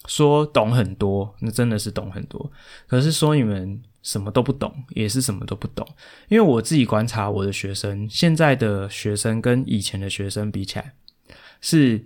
[0.06, 2.50] 说懂很多，那真的是懂很多，
[2.88, 3.80] 可是说你们。
[4.04, 5.88] 什么都不懂，也是什么都不懂。
[6.28, 10.92] 因为我自己观察我的学生，现在的学生跟以前的学生比起来，
[11.62, 12.04] 是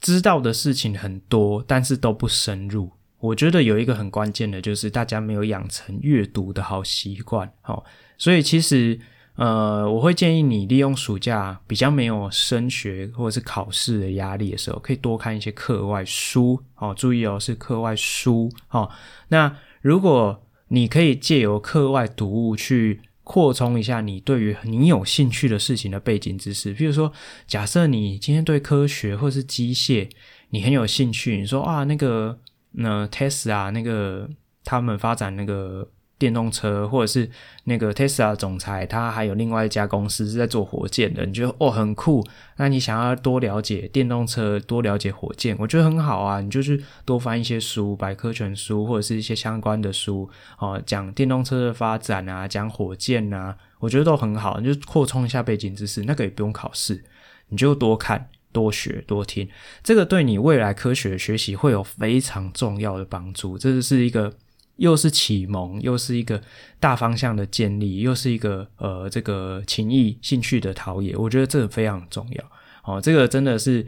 [0.00, 2.90] 知道的事情很多，但是都不深入。
[3.20, 7.48] 我觉得有一个很关键的，就是大家没有养成阅读的好习惯。
[7.60, 7.84] 好，
[8.18, 8.98] 所以其实
[9.40, 16.62] 呃，我会建议你利用暑假比较没有升学或者是考试的压力的时候，可以多看一些课外书。
[16.74, 18.50] 好，注意哦，是课外书。
[18.68, 18.90] 哦，
[19.28, 26.74] 那如果你可以借由课外读物去扩充一下你对于你有兴趣的事情的背景知识。
[26.74, 27.10] 比如说，
[27.46, 30.10] 假设你今天对科学或是机械
[30.50, 32.38] 你很有兴趣，你说啊，那个
[32.72, 34.28] 那 Tesla 那个
[34.62, 35.88] 他们发展那个。
[36.20, 37.28] 电动车，或者是
[37.64, 42.22] 那个 Tesla 总裁，他还有另外一家公司是在做火箭的，你觉得哦很酷？
[42.58, 46.42] 那你想要多了解电动车，多了解火箭，我觉得很好啊。
[46.42, 50.28] 你就去多翻一些书，百科全书或者是一些相关的书，
[50.58, 54.60] 哦，讲电动车的发展啊，讲火箭啊，我觉得都很好。
[54.60, 57.02] 你就扩充一下背景知识，那个也不用考试，
[57.48, 59.48] 你就多看、多学、多听，
[59.82, 63.56] 这个对你未来科学学习会有非常重要的帮助。
[63.56, 64.34] 这是一个。
[64.80, 66.42] 又是启蒙，又是一个
[66.80, 72.50] 大方向的建立，又是一个呃这个情谊兴趣的陶冶，我觉得这个非常重要。
[72.82, 73.86] 哦，这个真的是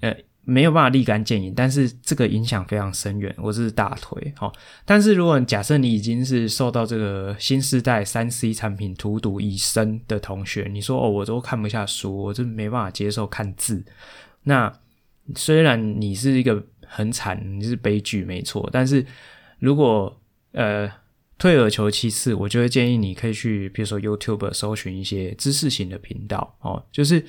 [0.00, 4.32] 呃没有办法立竿见影，但是这个影响非常深远，我是大推。
[4.34, 4.52] 好、哦，
[4.86, 13.84] 但是如果假设你已经是受到这个新时代三 C 产品荼毒已深的同学，你说哦，我都看不下书，我真没办法接受看字。
[14.44, 14.72] 那
[15.34, 19.04] 虽然你是一个很惨，你是悲剧没错，但是。
[19.64, 20.20] 如果
[20.52, 20.90] 呃
[21.38, 27.24] 退而求其次，我就会建议你可以去，比如说 YouTube 搜寻一些知识型的频道哦，就是。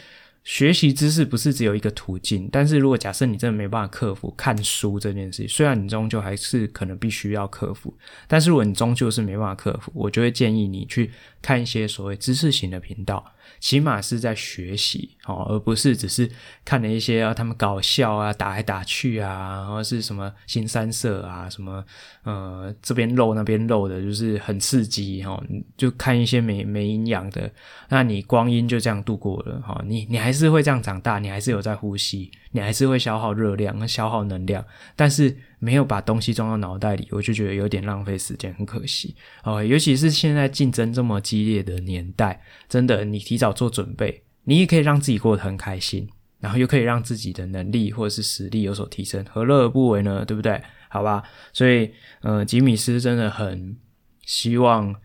[0.45, 7.91] 学习知识不是只有一个途径，但是如果假设你真的没办法克服看书这件事情，虽然你终究还是可能必须要克服，
[8.27, 11.09] 但是如果你终究是没办法克服，我就会建议你去
[11.41, 13.25] 看一些所谓知识型的频道。
[13.59, 16.29] 起码是在学习哦，而不是只是
[16.63, 21.83] 看了一些啊，他们搞笑啊，打来打去啊，然后是什么新三色啊，什么
[22.23, 25.43] 呃这边漏那边漏的，就是很刺激哦。
[25.75, 27.51] 就看一些没没营养的，
[27.89, 29.83] 那你光阴就这样度过了哈。
[29.85, 34.63] 你你还是会这样长大，你还是有在呼吸，你还是会消耗热量、消耗能量，
[34.95, 35.35] 但是。
[35.57, 39.63] 没有把东西装到脑袋里，我就觉得有点浪费时间，很可惜哦。
[39.63, 46.07] 尤其是现在竞争这么激烈的年代，真的，你提早做准备，你也可以让自己过得很开心，
[46.39, 50.23] 然后又可以让自己的能力或者是实力有所提升，何乐而不为呢？
[50.25, 50.61] 对不对？
[50.89, 53.75] 好吧，所以，呃，吉米斯真的很
[54.23, 54.95] 希望，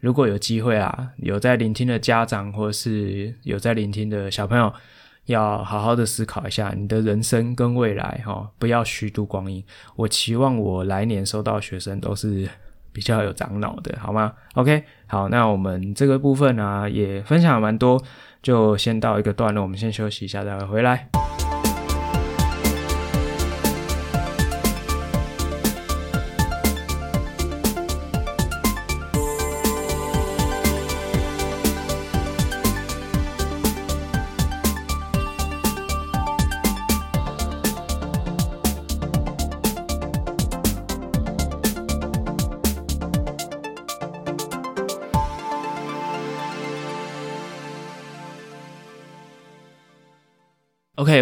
[0.00, 4.72] 如果有机会啊，有在聆听的家长或是有在聆听的小朋友。
[5.26, 9.60] 要好好的思考一下你的人生跟未来，哈，不要虚度光阴。
[9.96, 12.48] 我期望我来年收到学生都是
[12.92, 18.00] 比较有长脑的，好吗？OK，好，那我们这个部分呢，也分享蛮多，
[18.46, 21.08] 就先到一个段落，我们先休息一下，待会回来。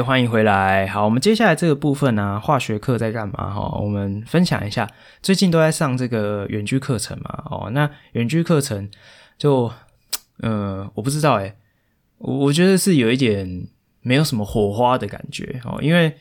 [0.05, 0.87] 欢迎回来。
[0.87, 3.51] 好，我们接下来这个部分呢、化学课在干嘛？
[3.51, 4.87] 哈，我们分享一下。
[5.23, 7.43] 最近都在上这个远距课程嘛。
[7.51, 8.91] 哦，那远距课程
[9.39, 9.73] 就，
[10.41, 11.55] 呃，我不知道诶，
[12.19, 13.67] 我我觉得是有一点
[14.03, 16.15] 没有什么火花的感觉哦，因为。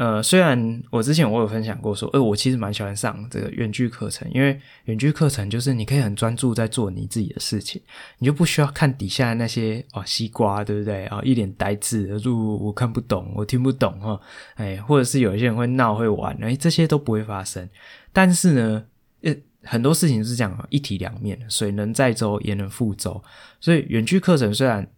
[0.00, 7.78] 呃，虽然我之前我有分享过说，呃，我其实蛮喜欢上这个远距课程，因为远距课程就是你可以很专注在做你自己的事情，
[8.16, 11.20] 你就不需要看底下那些哦西瓜，对不对啊？
[11.22, 14.18] 一脸呆滞，就我看不懂，我听不懂哈，
[14.54, 17.68] 哎，或者是有一些人会闹会玩，哎，这些都不会发生。
[18.10, 18.82] 但是呢，
[19.20, 23.22] 呃，很多事情是这样一体两面，水能载舟也能覆舟，
[23.60, 24.90] 所以远距课程虽然。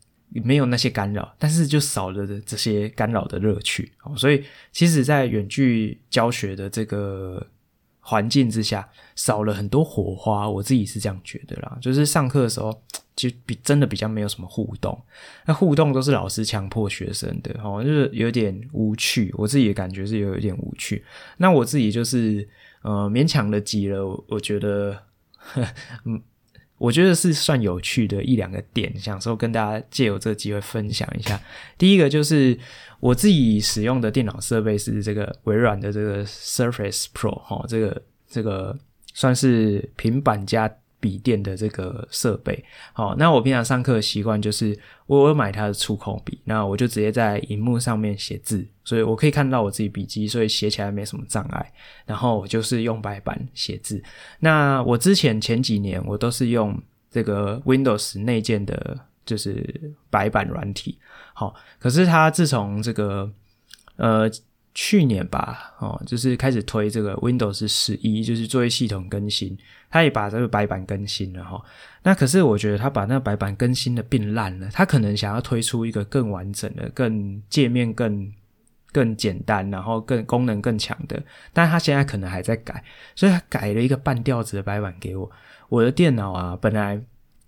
[0.44, 4.16] 没有那些干扰，但是就少了这些干扰的乐趣哦。
[4.16, 7.46] 所以，其实，在远距教学的这个
[8.00, 10.48] 环境之下，少了很多火花。
[10.48, 12.72] 我自己是这样觉得啦，就是上课的时候，
[13.14, 14.98] 就比真的比较没有什么互动。
[15.44, 19.32] 那互动都是老师强迫学生的哦，就是有点无趣。
[19.36, 21.04] 我自己的感觉是有一点无趣。
[21.36, 22.48] 那我自己就是
[22.82, 24.98] 呃勉强的挤了，我，觉得
[26.04, 26.22] 嗯。
[26.82, 31.40] 我觉得是算有趣的一两个点，想说跟大家借由这个机会分享一下。
[31.78, 32.58] 第一个就是
[32.98, 38.76] 我自己使用的电脑设备是这个微软的这个 Surface Pro 哈，这个这个
[39.14, 40.68] 算是平板加
[41.02, 51.72] 笔电的这个设备，好，那我平常上课的习惯就是我买它的触控笔，那我就直接在荧幕上面写字，所以我可以看到我自己笔记，所以写起来没什么障碍。
[52.06, 54.00] 然后我就是用白板写字。
[54.38, 60.96] 那我之前前几年我都是用这个 Windows 内建的，就是白板软体。
[61.34, 63.28] 好，可是它自从这个
[63.96, 64.30] 呃。
[64.74, 69.56] 去年吧，哦，就是开始推这个 Windows 十一，就是作业系统更新，
[69.90, 71.62] 他也把这个白板更新了哈。
[72.02, 78.32] 那可是我觉得他把那个白板更新的变烂了，他可能想要推出一个更完整的、更界面更
[78.92, 82.82] 更简单，然后更功能更强的，但他现在可能还在改，
[83.14, 85.30] 所以他改了一个半吊子的白板给我。
[85.68, 86.98] 我的电脑啊，本来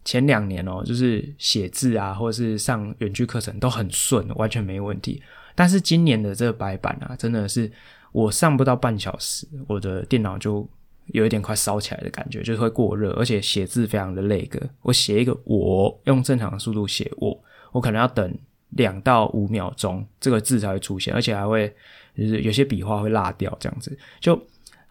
[0.05, 5.23] 前两年哦，就是写字啊，或者是上远距课程都很顺，完全没问题。
[5.55, 7.71] 但是今年的这个白板啊，真的是
[8.13, 10.69] 我上不到半小时，我的电脑就
[11.07, 14.61] 有一点快烧起来的感觉，就是会过热，而且写字非常的累个。
[14.83, 17.39] 我写一个我用正常的速度写我，
[17.73, 18.37] 我可能要等
[18.71, 21.69] 两到五秒钟，这个字才会出现，而且还会
[22.17, 24.41] 就是有些笔画会落掉，这样子就。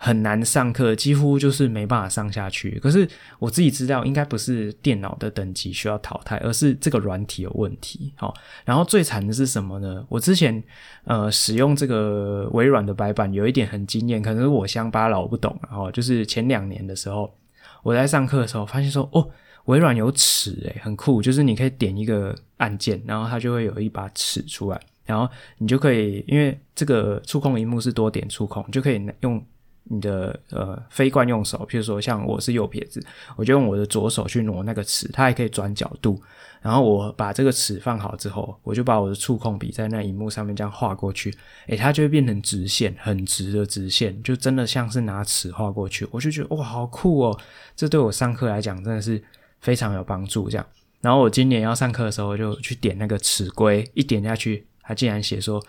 [0.03, 2.77] 很难上课，几乎就是没办法上下去。
[2.79, 3.07] 可是
[3.39, 8.11] 我自己知道，应该不是电脑的等级需要淘汰，而是这个软体有问题。
[8.17, 8.33] 好，
[8.65, 10.05] 然后最惨的是什么呢？
[10.09, 10.61] 我之前
[11.05, 15.57] 呃使用这个微软的白板，有一点很惊艳，可能是我乡巴佬不懂。
[15.69, 17.33] 然后就是前两年的时候，
[17.81, 19.25] 我在上课的时候发现说，哦，
[19.67, 29.41] 微软有尺，诶，很酷，就是你可以点一个按键，然后它就会有一把尺出来，然后你就可以，因为这个触控萤幕是多点触控，就可以用。
[29.85, 33.05] 你的呃非惯用手，譬如说像我是右撇子，
[33.35, 36.21] 我就用我的左手去挪那个尺，它还可以转角度。
[36.61, 41.29] 然后我把这个尺放好之后，我就把我的触控笔在那荧幕上面这样画过去，
[41.67, 46.07] 诶，它就会变成直线，很直的直线，就真的像是拿尺画过去。
[46.09, 47.37] 我就觉得哇，好酷哦！
[47.75, 49.21] 这对我上课来讲真的是
[49.59, 50.49] 非常有帮助。
[50.49, 50.65] 这样，
[51.01, 55.59] 然后我今年要上课的时候，就去点那个尺规，一点下去，他竟然写说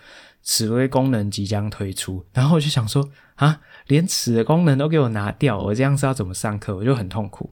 [0.43, 2.23] 此微功能即将推出。
[2.33, 6.75] 然后我就想说啊，连此的功能都给我拿掉，我这样是要怎么上课？
[6.75, 7.49] 我就很痛苦。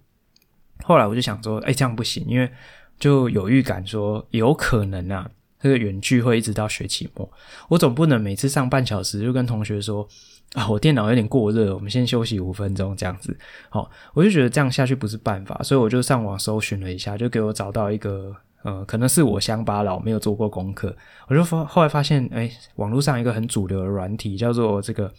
[0.84, 2.52] 后来我就想说，诶，这样不行，因为。
[3.00, 7.30] 就有预感说有可能啊，这个远距会一直到学期末，
[7.68, 10.08] 我总不能每次上半小时就跟同学说
[10.54, 13.36] 啊，我电脑有点过热，我们先休息五分钟这样子。
[13.68, 18.34] 好，我就觉得这样下去不是办法，所以我就上网搜寻了一下，就给我找到一个
[18.64, 20.96] 呃，可能是我乡巴佬没有做过功课，
[21.28, 25.12] 我就发后来发现，哎，网络上一个很主流的软体叫做这个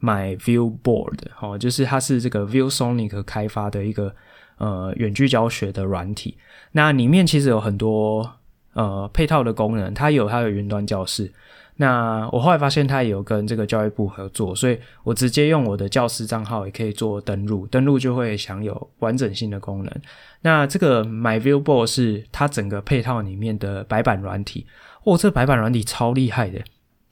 [0.00, 4.14] myViewBoard，哦，就是它是这个 ViewSonic 开发的一个。
[4.58, 6.34] 呃，远距教学的软体，
[6.72, 8.26] 那里面其实有很多
[8.72, 11.30] 呃配套的功能，它有它的云端教室。
[11.76, 19.92] 那我后来发现它也有跟这个教育部合作，所以我直接用我的教师账号也可以做登录，登录就会享有完整性的功能。
[20.40, 24.66] 那这个 myViewBoard 是它整个配套里面的白板软体，
[25.04, 26.62] 哦，这白板软体超厉害的，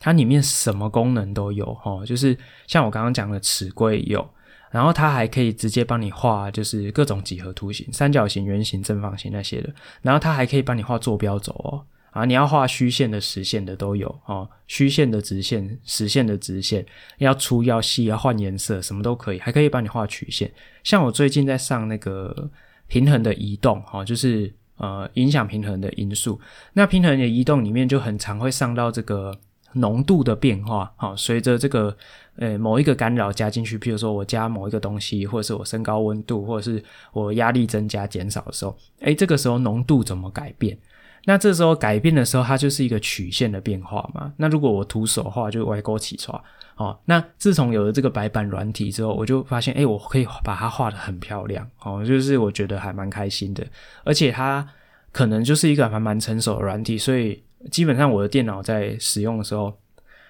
[0.00, 2.36] 它里面什么功能都有哦，就是
[2.66, 4.26] 像我刚刚讲的尺规有。
[4.70, 9.72] 然后它还可以直接帮你画，就是各种几何图形，三角形、圆形、正方形那些的。
[10.02, 11.80] 然后它还可以帮你画坐标轴哦，
[12.14, 16.86] 啊，你要画虚线的、实线的都有哦，虚线的、直线、实线的直线，
[17.18, 20.50] 要粗要细要换颜色，什么都可以，还可以帮你画曲线。
[20.82, 22.48] 像我最近在上那个
[22.86, 26.40] 平衡的移动，哈，就是呃影响平衡的因素。
[26.72, 29.38] 那平衡的移动里面就很常会上到这个。
[29.76, 31.96] 浓度的变化，好，随着这个
[32.36, 36.80] 呃某一个干扰加进去，譬如说我加某一个东西，或者是我升高温度，或者是
[37.12, 40.78] 我压力增加减少的时候，诶，这个时候浓度怎么改变？
[41.24, 44.32] 那这时候改变的时候，它就是一个曲线的变化嘛。
[44.36, 46.42] 那如果我徒手画，就歪勾起床。
[46.76, 53.64] 哦，那自从有了这个白板软体之后，我就发现，诶，我可以把它画得很漂亮，哦，就是我觉得还蛮开心的，
[54.04, 54.68] 而且它
[55.12, 57.42] 可能就是一个还蛮成熟的软体，所以。
[57.70, 59.74] 基本上我的电脑在使用的时候，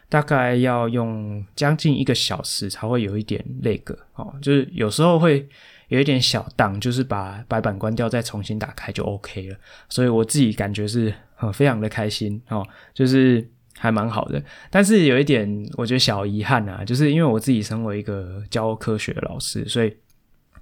[0.08, 3.82] 大概要用将近一个小时才会有一点 lag
[4.14, 5.44] 哦，就是有时候会
[5.88, 9.56] 有一点小档，就是把白板关掉再重新打开就 OK 了。
[9.88, 13.46] 所以我自己感觉是很非常的开心哦，就是
[13.78, 14.42] 还蛮好的。
[14.70, 19.96] 但是有一点我觉得小遗憾啊，就是因为我自己身为一个教科学的老师，所以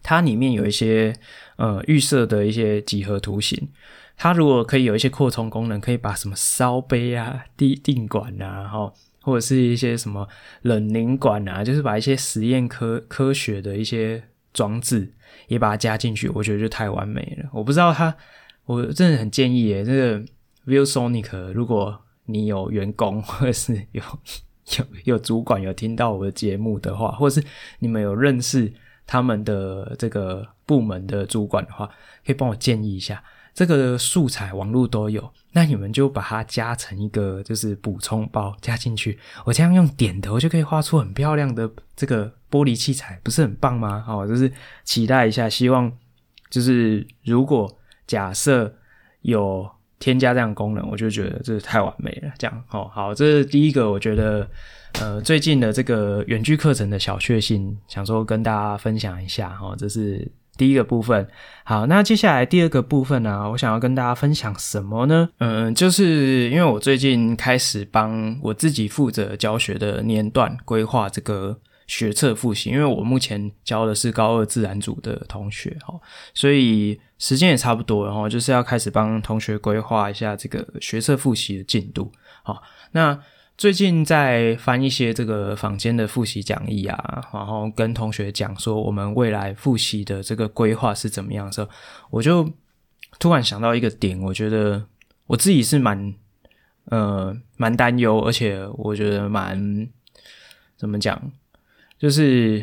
[0.02, 1.14] 它里面有一些
[1.56, 3.68] 呃预设的一些几何图形。
[4.16, 10.28] 它如果可以有一些扩充功能，可以把什么烧杯啊、滴定管啊，哈，或者是一些什么
[10.62, 15.12] 冷凝管啊，就是把一些实验科科学的一些装置
[15.48, 17.48] 也把它加进去，我觉得就太完美了。
[17.52, 18.14] 我不知道他，
[18.64, 20.24] 我真的很建议耶，这个
[20.66, 24.02] ViewSonic，如果你有员工或者是有
[24.78, 27.46] 有有主管有听到我的节目的话，或者是
[27.80, 28.72] 你们有认识
[29.06, 31.86] 他们的这个部门的主管的话，
[32.24, 33.22] 可以帮我建议一下。
[33.54, 39.18] 这个素材网络都有，那你们就把它加成一个就是补充包加进去。
[39.44, 44.04] 我这样用点的，我就可以画出很漂亮的这个玻璃器材，不是很棒吗？
[44.06, 44.52] 好，就是
[44.84, 45.90] 期待一下，希望
[46.50, 47.66] 就是如果
[48.06, 48.72] 假设
[49.22, 49.66] 有
[49.98, 52.30] 添加这样功能，我就觉得这是太完美了。
[52.38, 54.46] 这样，好好，这是第一个，我觉得
[55.00, 60.30] 呃最近的这个远距课程的小确幸，想说跟大家分享一下哈，这是。
[60.58, 61.26] 第一个部分，
[61.64, 65.30] 好，那接下来第二个部分呢，我想要跟大家分享什么呢？
[65.38, 71.58] 嗯，就是因为我最近开始帮我自己负责教学的年段规划这个
[71.92, 76.00] 学测复习，因为我目前教的是高二自然组的同学，哈，
[76.32, 82.10] 所以时间也差不多，然后就是要开始帮同学规划一下这个学测复习的进度，
[82.42, 82.62] 好，
[82.92, 83.18] 那。
[83.58, 86.96] 最近在翻一些这个坊间的复习讲义啊，
[87.32, 91.68] 然后跟同学讲说我们未来复习的这个规划是怎么样的时候，
[92.10, 92.50] 我就
[93.20, 94.82] 突然想到一个点，我觉得
[95.26, 96.14] 我自己是蛮
[96.86, 99.86] 呃蛮担忧，而且我觉得蛮
[100.76, 101.30] 怎么讲，
[102.02, 102.62] 就是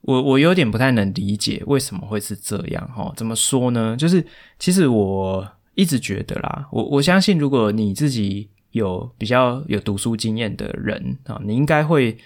[0.00, 3.12] 我我有点不太能理解为什么会是这样哈？
[3.16, 3.96] 怎么说呢？
[3.96, 4.26] 就是
[4.58, 8.50] 其实我一直觉得啦，我我相信如果你自己。
[8.72, 12.16] 有比较有读书经验的人啊，你应该会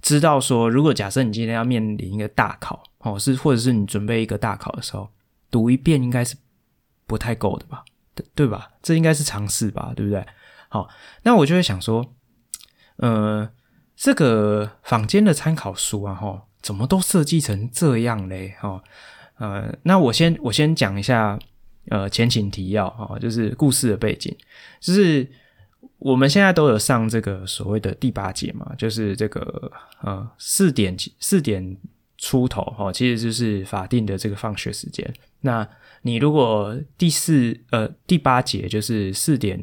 [0.00, 5.08] 知道说，如果假设你今天要面临一个大考，哦，是或者是你准备一个大考的时候，
[5.50, 6.36] 读一遍应该是
[7.08, 7.84] 不太够的吧？
[8.14, 8.70] 对对吧？
[8.80, 9.92] 这应该是常识吧？
[9.96, 10.24] 对不对？
[10.68, 10.88] 好，
[11.24, 12.14] 那我就会想说，
[12.98, 13.50] 呃，
[13.96, 18.54] 这个坊间的参考书啊，哈，怎么都设计成这样嘞？
[18.60, 18.82] 哦，
[19.38, 21.38] 呃，那我先我先讲一下，
[21.88, 24.36] 呃，前情提要哈，就是故事的背景，
[24.80, 25.26] 就是
[25.98, 29.72] 我们现在都有上这个所谓的第八节嘛，就是这个
[30.02, 31.76] 呃四点四点
[32.18, 35.10] 出头哈，其实就是法定的这个放学时间。
[35.40, 35.66] 那
[36.02, 39.58] 你如果第四呃第八节就是四点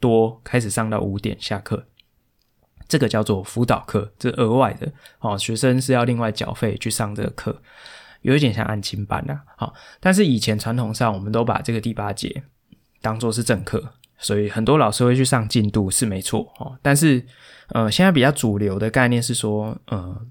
[0.00, 1.86] 多开始上到五点下课。
[2.90, 7.62] 这个叫做辅导课，这额外的哦，学生是要另外缴费去上这个课，
[8.22, 9.42] 有一点像案情班啦。
[9.56, 12.42] 好，但是以前传统上，我们都把这个第八节
[13.00, 16.76] 当做是正课，所以很多老师会去上进度是没错哦。
[16.82, 17.24] 但是
[17.68, 20.26] 呃，现在比较主流的概念是说，呃，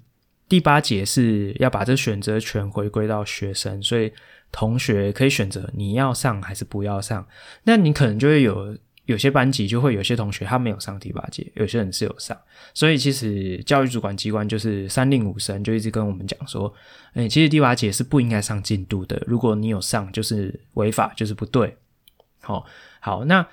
[0.46, 4.12] 第八节是要把这选择权回归到学生，所以
[4.52, 7.26] 同学可以选择你要上还是不要上。
[7.64, 8.76] 那你可能就会有。
[9.10, 12.38] 有些班级就会有些同学他没有上第八节，有些人是有上，
[12.72, 16.72] 所以其实教育主管机关就是三令五申，就一直跟我们讲说，
[17.14, 21.76] 诶，其实第八节是不应该上进度的，如果你有上就是违法，就是不对。
[22.40, 22.64] 好，
[23.00, 23.44] 好，那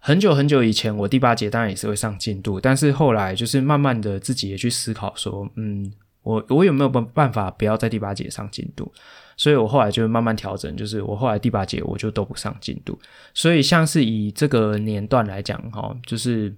[0.00, 5.90] 很久很久以前我第八节当然也是会上进度，但是后来就是慢慢的自己也去思考说，嗯，
[6.22, 8.92] 我我有没有办办法不要在第八节上进度？
[9.36, 12.98] 所以我后来就慢慢调整，就是我后来第八节我就都不上进度。
[13.34, 16.54] 所以像是以这个年段来讲，哈，就是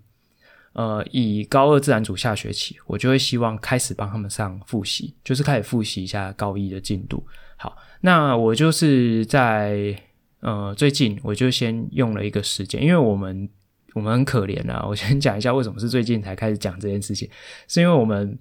[0.74, 7.26] 呃，以高二自然组下学期，我就会希望开始帮他们上复习，就是开始复习一下高一的进度。
[7.57, 10.01] 好，那我就是在
[10.39, 13.49] 呃最近我就先用了一个时间，因为我们
[13.95, 17.29] 我们很可怜啊，我先讲一下为什么是最近才开始讲这件事情，
[17.66, 18.39] 是因为我们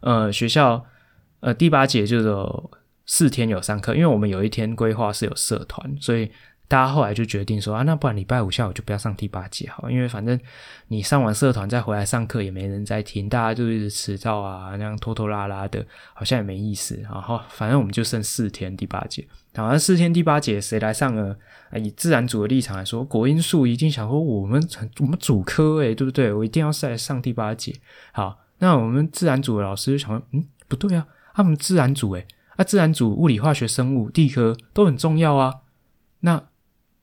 [0.00, 0.84] 呃学校
[1.40, 2.28] 呃第八节就是。
[3.08, 6.30] 四天有上课，因为我们有一天规划是有社团，所以
[6.68, 10.38] 大家后来就决定说啊，那不然礼拜五下午就不要上第八节好，因为反正
[10.88, 17.00] 你上完社团再回来上课也没人在听，大家就一直迟到啊，那样拖拖拉拉的，好像也没意思。
[17.02, 21.34] 然后反正我们就剩四天第八节，好，那四天第八节谁来上呢？
[21.76, 24.62] 以自然组的立场来说，国英数一定想说我们
[25.00, 26.30] 我们主科诶，对不对？
[26.30, 27.74] 我一定要来上第八节。
[28.12, 32.26] 好，那我们自然组的老师就想说，嗯，不对啊，他们自然组诶。
[32.58, 35.60] 啊、自然组、物理、化学、生物、地科都很重要啊。
[36.20, 36.42] 那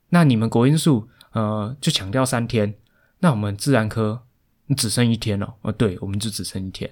[0.09, 2.75] 那你们国英数呃就强调三天，
[3.19, 4.23] 那我们自然科
[4.65, 5.55] 你只剩一天了。
[5.61, 6.91] 哦，对，我们就只剩一天。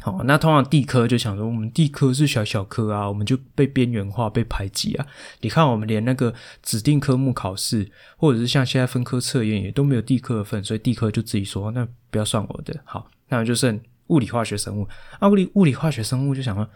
[0.00, 5.06] 好，那通常地科就想说，我们地科是小小科啊，我们就被边缘化、被排挤啊。
[5.42, 6.32] 你看，我们连那个
[6.62, 12.74] 指定科目考试，或者是像现在分科测验，也都没有地科的份，所以地科就自己说，那不要算我的。
[12.84, 14.88] 好，那就剩物理、化学、生物。
[15.18, 16.66] 啊，物理、物理、化学、生物就想说，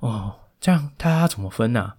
[0.00, 0.34] 哦。
[0.60, 1.96] 这样他怎么分呢、啊？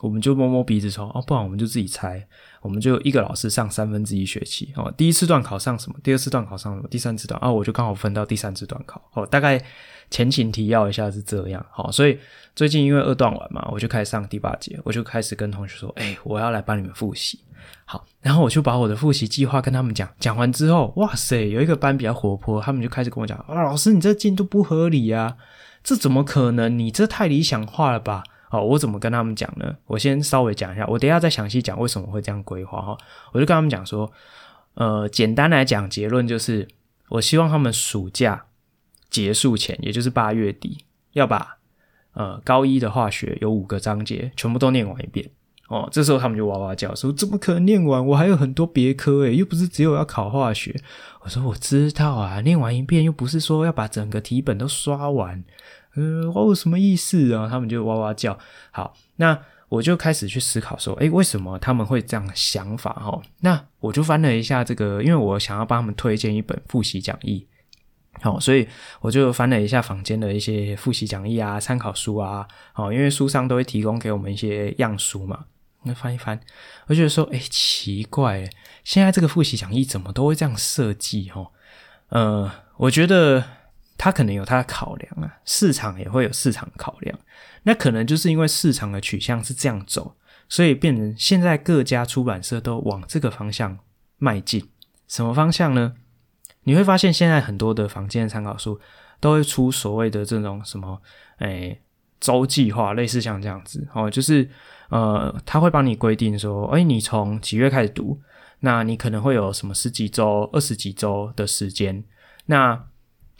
[0.00, 2.22] 我们就摸摸鼻子说哦，不然我们就自己猜，
[2.60, 4.92] 我们就一个老师上三分之一学期哦。
[4.94, 5.96] 第一次段考上什么？
[6.02, 6.86] 第二次段考上什么？
[6.90, 9.24] 第三次段啊，我就刚好分到第三次段考哦。
[9.24, 9.58] 大概
[10.10, 12.18] 前情提要一下是这样好，所以
[12.54, 17.40] 最近因为二段完嘛，我就开始上第八节，我就开始跟同学说，哎，我要来帮你们复习。
[17.86, 25.34] 好，然后我就把我的复习计划跟他们讲，讲完之后，哇塞，有一个班比较活泼，他们就开始跟我讲啊，老师你这进度不合理啊。
[25.86, 26.76] 这怎么可能？
[26.76, 28.24] 你这太理想化了吧？
[28.48, 29.76] 好，我怎么跟他们讲呢？
[29.86, 32.98] 我先稍微讲一下，我等一下再详细讲为什么会这样规划哈。
[33.30, 34.10] 我就跟他们讲说，
[34.74, 36.66] 呃，简单来讲，结论就是，
[37.10, 38.46] 我希望他们暑假
[39.08, 40.78] 结束前，也就是八月底，
[41.12, 41.58] 要把
[42.14, 45.30] 呃高一的化学有五个章节全部都念完一遍。
[45.68, 48.04] 哦，这时候他们就哇哇叫说：“怎么可能念完？
[48.06, 50.74] 我还有很多别科诶，又不是只有要考化学。”
[51.22, 55.44] 我说：“我知道啊，念完一遍又不是说要把整个题本都刷完。”
[55.96, 57.48] 呃，我有什么意思啊？
[57.50, 58.38] 他们就哇哇叫。
[58.70, 59.38] 好，那
[59.68, 67.46] 我就开始去思考说：“诶，为什么他们会这样想法？”哈，那我就翻了一下这个，因为我想要帮他们推荐一本复习讲义。
[68.22, 68.66] 好，所以
[69.00, 72.46] 我就翻了一下房间的一些复习讲义啊、参考书啊。
[72.72, 75.46] 好，因为书上都会提供给我们一些样书嘛。
[75.82, 76.40] 那翻一翻，
[76.86, 78.48] 我觉得说，哎，奇怪，
[78.84, 81.30] 现在这个复习讲义怎么都会这样设计？
[81.30, 81.46] 哈，
[82.08, 83.44] 呃，我觉得
[83.98, 87.18] 他可能有他的考量啊，市场也会有市场考量。
[87.62, 90.16] 那可能就是因为市场的取向是这样走，
[90.48, 93.78] 所以变成现在各家出版社都往这个方向
[94.18, 94.68] 迈进。
[95.08, 95.94] 什么方向呢？
[96.64, 98.80] 你会发现现在很多的房间参考书
[99.20, 101.00] 都会出所谓的这种什么，
[101.38, 101.78] 哎，
[102.20, 104.48] 周计划，类似像这样子，哦，就是。
[104.88, 108.22] 呃，他会帮你规定说，哎，你从几月开始读？
[108.60, 112.04] 那你可能会有什么十几周、二十几周的时间。
[112.44, 112.80] 那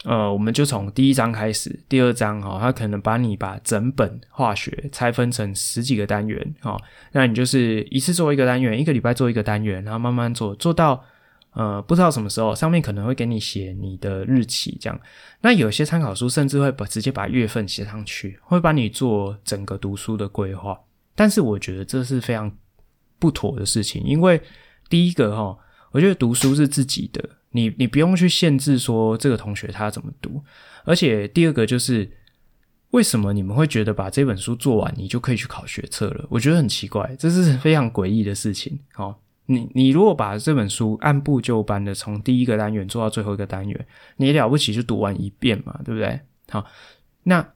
[0.03, 6.77] 呃，我们就从第一章开始，第二章哈，他可能把你把整本化学拆分成十几个单元，哈，
[7.11, 11.03] 那你就是一次做一个单元，一个礼拜做一个单元，然后慢慢做，做到
[11.51, 14.99] 呃，不知道什么时候，上面可能会给你写你的日期，这样。
[15.41, 20.79] 那有些参考书甚至会把直接把月份写上去，会帮你做整个读书的规划。
[21.15, 22.55] 但是我觉得这是非常
[23.17, 24.39] 不妥的事情，因为
[24.87, 25.57] 第一个齁，
[25.91, 30.43] 我觉得读书是自己的，你你不用去限制说这个同学他怎么读。
[30.85, 32.09] 而且第二个就是，
[32.91, 36.25] 为什么你们会觉得把这本书做完，你就可以去考学测了？
[36.29, 38.79] 我觉得很奇怪，这是非常诡异的事情。
[38.95, 39.15] 齁。
[39.49, 43.87] 你你如果把这本书按部就班的从第一个单元做到最后一个单元，
[44.17, 46.19] 你了不起就读完一遍嘛，对不对？
[46.49, 46.65] 好，
[47.23, 47.53] 那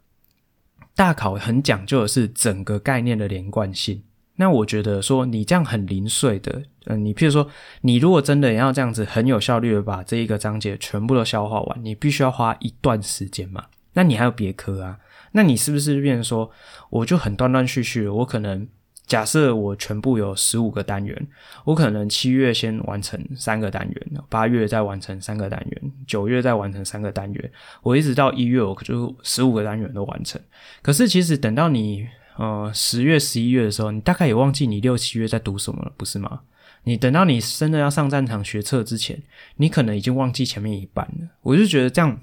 [0.96, 4.04] 大考很讲究的是整个概念的连贯性。
[4.42, 7.48] 那我觉得说你这样很零碎的，嗯、你譬如说
[7.82, 13.66] 你如果真的要这样子很有效率的把这一个章节全部都消化完，你必须要花一段时间嘛。
[13.94, 14.98] 那你还有别科啊？
[15.34, 16.50] 那你是不是变成说
[16.90, 18.68] 我就很断断续续，我可能。
[19.08, 21.28] 假设我全部有十五个单元，
[21.66, 30.40] 我可能七月先完成三个单元，八月再完成三个单元，九月再完成三个单元，我一直到一月，我就十五个单元都完成。
[30.82, 32.08] 可是其实等到你
[32.42, 36.42] 呃十月、十一月的时候，你大概也忘记你六七月在读什么了，不是吗？
[36.84, 39.22] 你等到你真的要上战场学测之前，
[39.58, 41.28] 你可能已经忘记前面一半了。
[41.42, 42.22] 我就觉得这样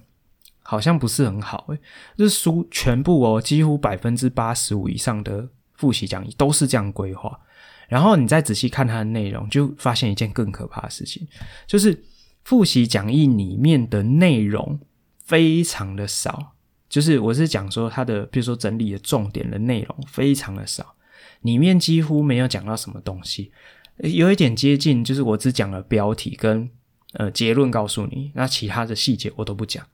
[0.63, 1.79] 好像不是很好诶，
[2.17, 5.49] 就是书全部哦，几乎百分之八十五以上的。
[5.79, 7.39] 复习讲义都是这样规划，
[7.87, 11.25] 然后你再仔细看它的内容，就发现一件更可怕的事情，
[11.69, 12.03] 就是
[12.43, 14.81] 复习讲义里面的内容
[15.25, 16.57] 非常的少。
[16.89, 20.95] 就是我是讲说它的，比如说整理的重点的内容非常的少，
[21.43, 23.53] 里面几乎没有讲到什么东西，
[23.99, 26.69] 有一点接近，就是我只讲了标题跟
[27.15, 29.85] 呃结论告诉你，那其他的细节我都不讲，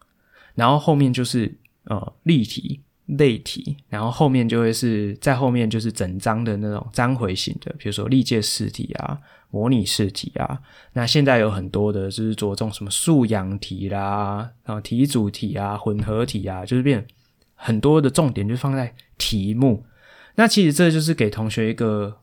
[0.55, 2.80] 然后后面就是呃例题。
[3.07, 9.20] 类题，然后后面就会是在后面就是整章的那种章回型的，比如说历届试题啊、
[9.55, 10.61] 模拟试题啊。
[10.94, 17.07] 那现在有很多的就是着重什么素养题啦，然后题组题啊、混合题啊，就是变
[17.55, 19.86] 很多的重点就放在题目。
[20.34, 22.18] 那其实这就是给同学一个，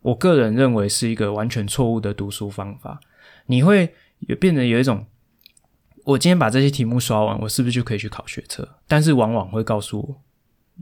[0.00, 2.98] 我个人认为是一个完全错误的读书方法。
[3.46, 5.04] 你会有变得有一种。
[6.04, 8.66] 我今天把这些题目刷完，我是不是就可以去考学测？
[8.88, 10.22] 但是往往会告诉我，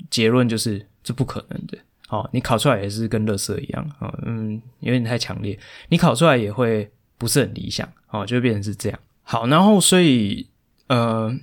[0.08, 1.76] 结论就是这不可能的。
[2.08, 8.98] 哦，你考出来也是跟垃圾一样，哦，嗯，有点太强烈，你考出来也会不是很理想，哦，就变成是这样。
[9.22, 10.48] 好，然后所以，
[10.88, 11.34] 呃，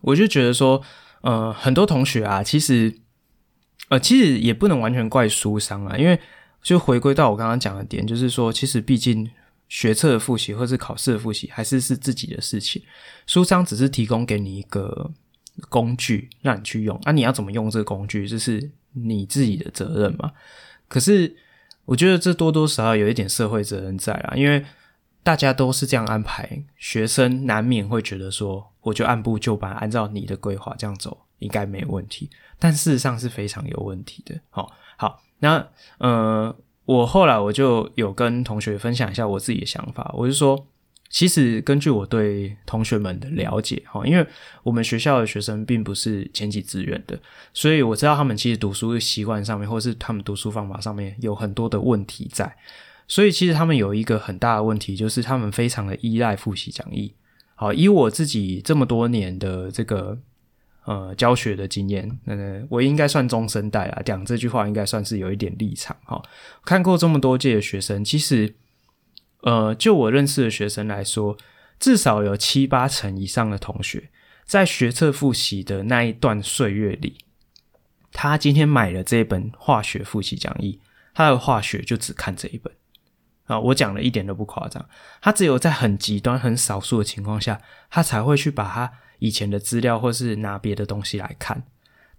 [0.00, 0.82] 我就觉得说，
[1.20, 2.94] 呃，很多同学啊，其实，
[3.88, 6.18] 呃，其实也不能完全怪书商啊，因为
[6.62, 9.30] 就回归到我刚刚讲的点，就是说，其实毕竟。
[9.72, 12.82] 学测的复习或是考试的复习，还是是自己的事情。
[13.28, 15.08] 书商只是提供给你一个
[15.68, 17.00] 工具，让你去用。
[17.04, 20.32] 那、你要怎么用这个工具，就是你自己的责任嘛？
[20.88, 21.36] 可是
[21.84, 24.64] 我觉得这多多少少有一点社会责任在啦，因为
[25.22, 32.30] 大家都是这样安排，学生难免会觉得说，我就按部就班，按照你的规划这样走，应该没问题。
[32.58, 34.40] 但事实上是非常有问题的。
[34.50, 35.68] 好，好，那
[35.98, 36.56] 呃。
[36.86, 40.66] 我后来我就有跟同学分享一下我自己的想法，我就说，
[41.10, 44.24] 其实根据我对同学们的了解，哈，因为
[44.62, 47.18] 我们学校的学生并不是前几志愿的，
[47.52, 52.56] 所以我知道他们其实读书习惯上面，或是他们读书方法上面有很多的问题在，
[53.06, 57.12] 所以其实他们有一个很大的问题，就是他们非常的依赖复习讲义。
[57.56, 60.18] 好，以我自己这么多年的这个。
[60.86, 66.20] 呃，教学的经验，呃，我应该算中生代啦，讲这句话应该算是有一点立场哈。
[66.64, 68.52] 看过这么多届的学生，其实，
[69.42, 71.36] 呃，就我认识的学生来说，
[71.78, 74.10] 至少有七八成以上的同学，
[74.44, 77.18] 在学测复习的那一段岁月里，
[78.12, 80.80] 他今天买了这一本化学复习讲义，
[81.14, 82.72] 他的化学就只看这一本
[83.44, 83.58] 啊。
[83.58, 84.88] 我讲的一点都不夸张，
[85.20, 87.60] 他只有在很极端、很少数的情况下，
[87.90, 88.92] 他才会去把他。
[89.22, 91.62] 以前的资料，或是拿别的东西来看，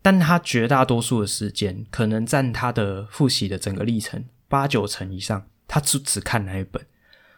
[0.03, 6.85] 但他绝大多数的时间，可能占他的复习的整个历程八九成以上，他只只看那一本。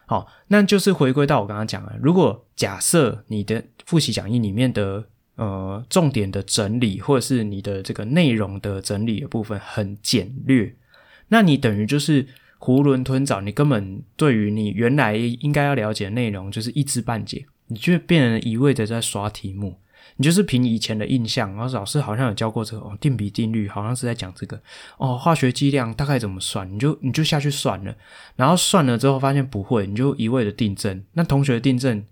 [0.06, 5.04] 好，那就是回归到我刚刚讲的，如果假设你的复习讲义里面的
[5.36, 10.74] 呃重点的整理，或者是你的这个内容的整理的部分很简略，
[11.28, 12.24] 那你等于就是
[12.58, 17.46] 囫囵吞枣，你根本对于你原来应该要了解的内容，就是一知半解。
[17.68, 19.80] 你就变成一味的在刷题目，
[20.16, 24.60] 你就是凭以前的印象，然后老师好像有教过这个哦，定比定律，好像是在讲这个
[24.96, 27.94] 哦，化学剂量大概怎么算，你就你就下去算了，
[28.36, 31.02] 然后算了之后发现不会，你就一味的订正。
[31.12, 32.04] 那同学订正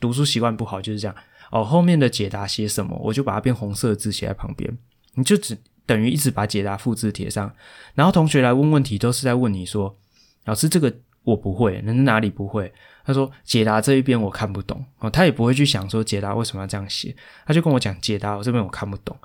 [0.00, 1.14] 读书习惯不好就是这样
[1.50, 4.78] 哦，后面的解答写什么，我就把它变红色字写在旁边，
[5.14, 7.52] 你就只等于一直把解答复制贴上，
[7.94, 9.98] 然后同学来问问题都是在问你说，
[10.46, 10.94] 老师这个
[11.24, 12.72] 我不会，那哪里不会？
[13.04, 17.14] 他说解答这一边我看不懂哦，他也不会去想说解答为什么要这样写，
[17.46, 19.16] 他就跟我讲解答我这边我看不懂。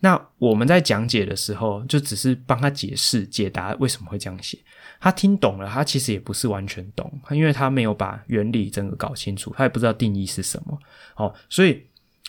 [0.00, 4.58] 那我们在讲解的时候，就只是帮他解释解答为什么会这样写。
[5.00, 10.78] 他听懂了，他其实也不是完全懂，因为他没有把原理整个搞清楚，他也不知道定义是什么。
[11.14, 11.86] 好，所以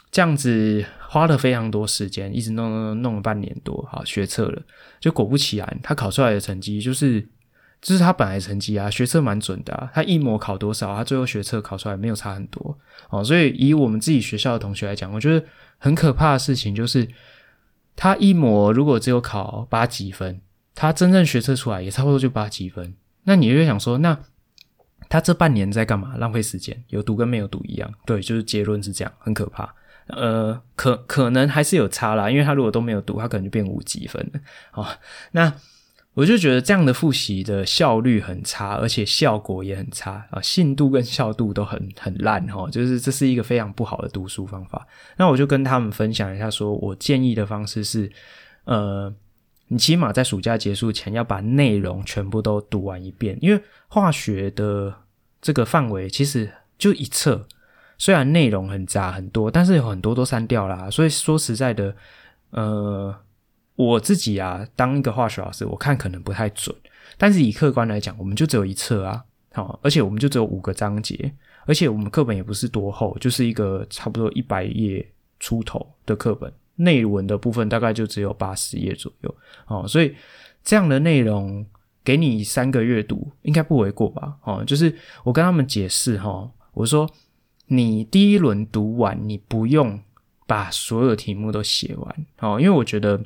[0.09, 4.61] 这样子花了非常多时间，一直弄弄弄了半年多，好学测了，
[5.01, 7.27] 就果不其然，他考出来的成绩就是，
[7.85, 12.75] 就是他本来成绩啊，学测蛮准的，他一模考多少，他最后学测考出来没有差很多。
[13.11, 15.45] 哦，所以以我们自己学校的同学来讲，我觉得
[15.77, 17.07] 很可怕的事情就是。
[17.97, 20.41] 他一模如果只有考八几分，
[20.73, 22.93] 他真正学测出来也差不多就八几分。
[23.23, 24.19] 那你就想说，那
[25.07, 26.17] 他这半年在干嘛？
[26.17, 27.89] 浪费时间，有读跟没有读一样。
[28.05, 29.73] 对，就是结论是这样，很可怕。
[30.07, 34.41] 呃，可可能还是有差啦，因为他如果都没有读，他可能就变五几分了。
[34.73, 34.85] 哦，
[35.31, 35.53] 那。
[36.15, 44.87] 我就觉得这样的复习的效率很差，而且效果也很差啊，信度跟效度都很很烂哈，就是这是一个非常不好的读书方法。
[45.17, 48.09] 那我就跟他们分享一下，说我建议的方式是，
[48.63, 49.13] 呃，
[49.67, 54.95] 你起码在暑假结束前要把内容全部都读完一遍，因为化学的
[55.41, 57.45] 这个范围其实就一册，
[57.97, 61.93] 虽然内容很杂很多，但是有很多都删掉啦，所以说实在的，
[62.51, 63.13] 呃。
[63.75, 66.73] 我自己啊，当一个化学老师，我看可能不太准，
[67.17, 69.21] 但是以客观来讲，我们就只有一册啊，
[69.51, 71.29] 好，而且我们就只有五个章节，
[71.65, 75.05] 而且我们课本也不是多厚，就是一个差不多一百页
[75.41, 79.35] 出头的课本，内文的部分大概就只有八十页左右，
[79.67, 80.15] 哦，所以
[80.63, 81.65] 这样的内容
[82.01, 84.37] 给你三个月读，应该不为过吧？
[84.43, 84.95] 哦，就是
[85.25, 87.09] 我跟他们解释哈，我说
[87.67, 89.99] 你第一轮读完，你不用
[90.47, 93.21] 把所有题目都写完，哦，因为我觉得。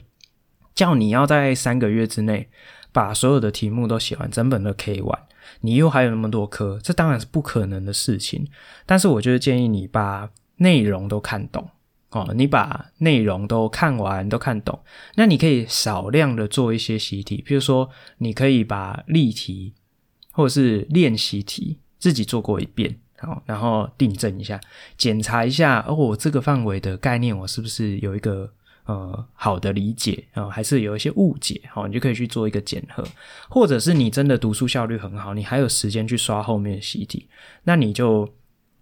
[0.76, 2.50] 叫你要在三个月之内
[2.92, 5.20] 把所有的题目都写完，整本都 K 完，
[5.62, 8.48] 你又还有那么多科，这当然是不可能的事情。
[8.86, 11.70] 但是我就是建议你把内容都看懂
[12.12, 14.80] 哦，你把内容都看完，都看懂，
[15.16, 19.74] 那你可以少量的做一些习题，比如说你可以把例题
[20.32, 24.60] 或者是练习题自己做过一遍，好，然后订正一下，
[24.98, 28.54] 检查一下哦，我这个范围的概念我是不是有一个。
[28.90, 33.04] 呃，好的理解啊、还是有一些误解，好、哦，你就可以去做一个检核，
[33.48, 37.28] 或者是你真的读书效率很好，你还有时间去刷后面习题，
[37.64, 38.28] 那你就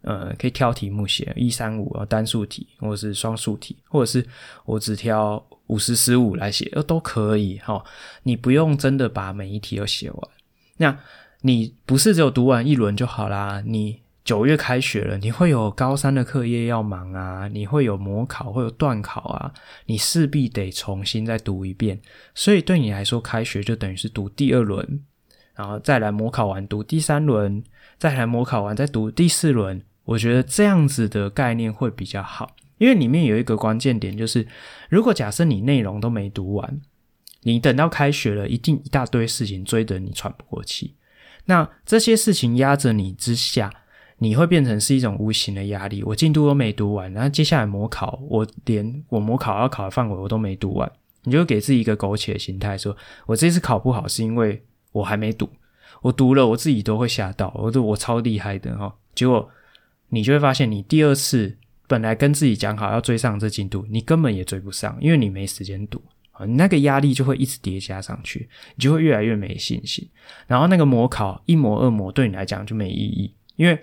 [0.03, 4.26] 呃可以挑题目写一三五啊单数题，或者是双数题，或者是
[4.64, 7.84] 我只挑五十十五来写，呃都可以哈、哦，
[8.24, 10.30] 你不用真的把每一题都写完，
[10.78, 10.97] 那
[11.41, 13.99] 你不是只有读完一轮就好啦，你。
[14.28, 19.53] 九月开学了，你会有高三的课业要忙啊，你会有模考，会有段考啊，
[19.86, 21.97] 你势必得重新再读一遍。
[22.36, 25.01] 所以对你来说，开学就等于是读第二轮，
[25.55, 27.63] 然后再来模考完读第三轮，
[27.97, 29.82] 再来模考完再读第四轮。
[30.03, 34.45] 我觉得这样子的概念会比较好，因为里面有一个关键点，就是
[34.89, 36.82] 如果假设你内容都没读完，
[37.43, 40.95] 你等到开学了，一定一大堆事情追得你喘不过气。
[41.45, 43.71] 那这些事情压着你之下。
[44.20, 46.01] 你会变成是一种无形的压力。
[46.03, 50.91] 我进度都没读完，然后接下来模考，我连我模考要考的范围我都没读完，
[51.24, 52.97] 你就给自己一个苟且的心态，说
[53.28, 55.47] 我这次考不好是因为我还没读，
[56.01, 58.91] 我读了我自己都会吓到，我说我超厉害的哈。
[59.13, 59.47] 结果
[60.09, 61.55] 你就会发现，你第二次
[61.88, 66.01] 本来跟自己讲好要追上这进度，你根本也追不上，因为你没时间读
[66.32, 70.09] 啊，你那个压力就会一直叠加上去，你就会越来越没信心。
[70.47, 73.80] 然后那个模考一模二模对你来讲就没意义，因为。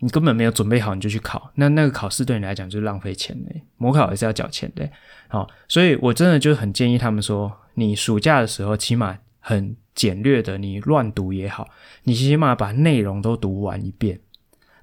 [0.00, 3.62] 你根本没有准备好，你就去考，那那个考试对你来讲就是浪费钱嘞。
[3.76, 4.88] 模考也是要缴钱的，
[5.28, 11.68] 好，所以我真的就很建议他们说，你暑假的时候起码很简略的，你乱读也好，
[12.04, 14.20] 你起码把内容都读完一遍。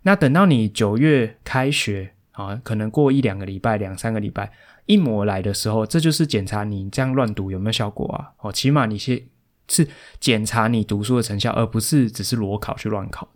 [0.03, 4.51] 那等到你九月开学啊，可能过一两个礼拜、两三个礼拜，
[4.85, 8.31] 一模来的时候，这就是检查你这样乱读有没有效果啊。
[8.39, 9.21] 哦，起码你先
[9.67, 9.87] 是
[10.19, 13.27] 检查你读书的成效，而不是只是裸考去乱考。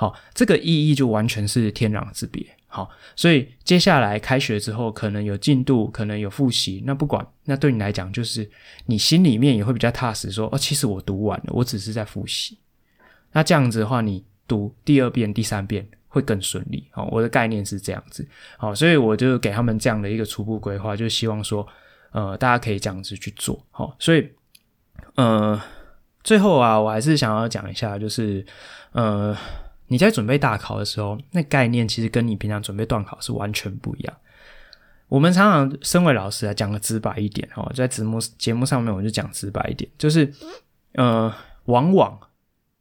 [0.00, 2.42] 好，这个意义就完全是天壤之别。
[2.66, 8.50] 好，所以接下来开学之后，可能有进度，可能有复习，那不管，那对你来讲，就是
[8.86, 12.56] 你心里面也会比较踏实，说，哦，其实我读完了，我只是在复习。
[13.32, 16.88] 那这样子的话，你读第二遍、第三遍会更顺利。
[16.92, 18.26] 好，我的概念是这样子。
[18.56, 21.66] 好，所以我就给他们这样的一个初步规划，就希望说，
[22.12, 23.62] 呃，大家可以这样子去做。
[23.70, 24.26] 好，所以，
[25.16, 25.60] 呃，
[26.24, 28.46] 最后啊，我还是想要讲一下，就是，
[28.92, 29.36] 呃。
[29.90, 34.16] 你在准备大考的时候，那概念其实跟你平常准备段考是完全不一样。
[35.08, 40.32] 我们常常身为老师啊，讲的直白一点哦，在节目节目上面我就讲直白一点，就是
[40.92, 41.34] 呃，
[41.64, 42.20] 往往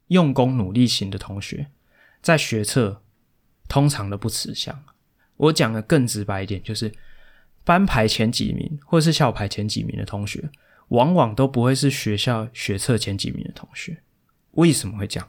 [0.09, 1.65] 用功努力型的同学，
[2.21, 3.01] 在学测
[3.67, 4.79] 通常都不吃香。
[5.37, 6.93] 我讲的更直白一点，就是
[7.63, 10.47] 班排前几名或是校排前几名的同学，
[10.89, 13.97] 往往都不会是学校学测前几名的同学。
[14.51, 15.27] 为什么会这样？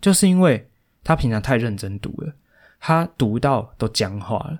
[0.00, 0.70] 就是因为
[1.06, 2.34] 他平常太认真读了，
[2.80, 4.58] 他读到都僵化了。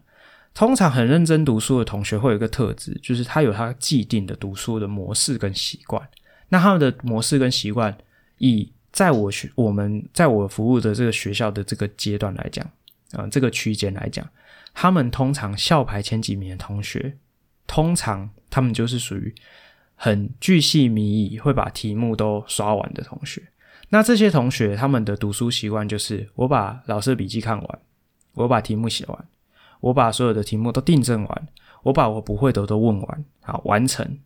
[0.55, 6.09] 通常很认真读书的同学会有一个特质，就是他有他既定的读书的模式跟习惯。
[6.49, 7.99] 那他们的模式跟习惯，
[8.39, 12.65] 以在我学我们在我服务的这个学校的这个阶段来讲，
[13.11, 14.25] 啊、这个区间来讲，
[14.73, 17.17] 他们通常校排前几名的同学，
[17.67, 19.35] 通常他们就是属于
[19.97, 23.43] 很巨细靡遗，会把题目都刷完的同学。
[23.89, 27.79] 那这些同学他们的读书习惯就是，我把老师的笔记看完，
[28.35, 29.27] 我把题目写完，
[29.81, 31.49] 我把所有的题目都订正完，
[31.85, 34.19] 我把我不会的都问完，好，完成。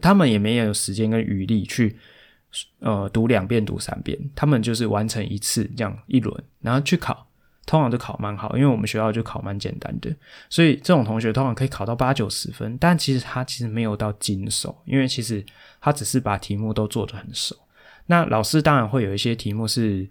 [0.00, 1.98] 他们也没有时间跟余力去，
[2.80, 7.26] 呃，读两遍、读三遍，他们就是完成一次这样一轮，然后去考，
[7.66, 10.10] 通常都考蛮好，因为我们学校就考蛮简单的，
[10.48, 15.44] 所以这种同学通常可以考到八九十分，但其实他其实没有到精熟，因为其实
[15.82, 17.54] 他只是把题目都做得很熟。
[18.06, 20.08] 那老师当然会有一些题目是，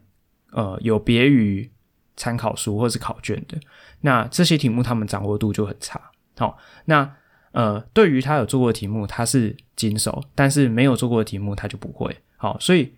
[0.51, 1.69] 呃，有别于
[2.15, 3.57] 参考书或是考卷的，
[4.01, 5.99] 那这些题目他们掌握度就很差。
[6.37, 7.15] 好，那。
[7.53, 12.15] 呃，对于他有做过的题目，他是精手；但是没有做过的题目，他就不会。
[12.37, 12.95] 好，所以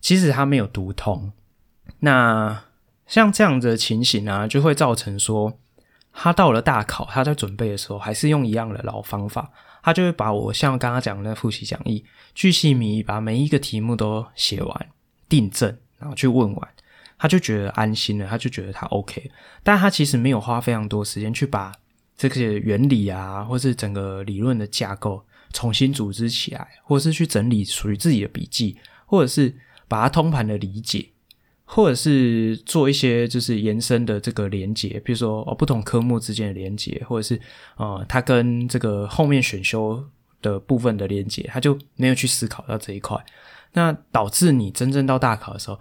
[0.00, 1.30] 其实他没有读通。
[2.00, 2.64] 那
[3.06, 5.56] 像这样的情形啊，就会造成说，
[6.12, 9.52] 他到了大考，他在准备的时候，还是用一样的老方法，
[9.82, 12.04] 他就会把我像刚刚讲的那复习讲义，
[12.34, 14.88] 巨细靡遗，把每一个题目都写完、
[15.28, 16.68] 订正，然后去问完，
[17.18, 19.30] 他就觉得安心了，他就觉得他 OK。
[19.62, 21.72] 但他其实没有花非常多时间去把。
[22.14, 28.76] 这些原理啊，或是整个理论的架构重新组织起来，或者是去整理属于自己的笔记，
[29.06, 29.52] 或者是
[29.88, 31.08] 把它通盘的理解，
[31.64, 37.40] 或者是做一些就是延伸的这个连接，比如说哦不同科目之间的连接，或者是
[37.76, 40.04] 呃它跟这个后面选修
[40.40, 43.16] 的部分的连接，他就没有去思考到这一块，
[43.72, 45.78] 那导致你真正到大考的时候，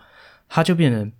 [0.48, 1.12] 它就变成。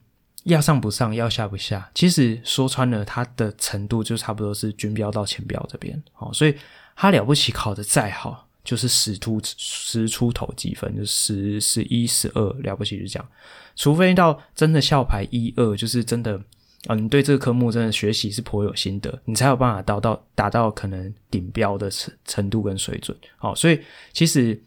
[0.46, 6.56] 要上不上，要下不下，其实说穿了，他的程度就差不多是均标到前标这边，哦，所以
[6.96, 13.28] 他了不起，考得再好，就是十出十出头几分，就十、十一、十二，了不起就这样。
[13.76, 16.40] 除非到真的校排一二，就是真的，
[16.88, 23.18] 啊，你对这个科目真的学习是颇有心得，你才有办法达到达到可能顶标的程程度跟水准。
[23.38, 23.80] 好，所以
[24.14, 24.62] 其实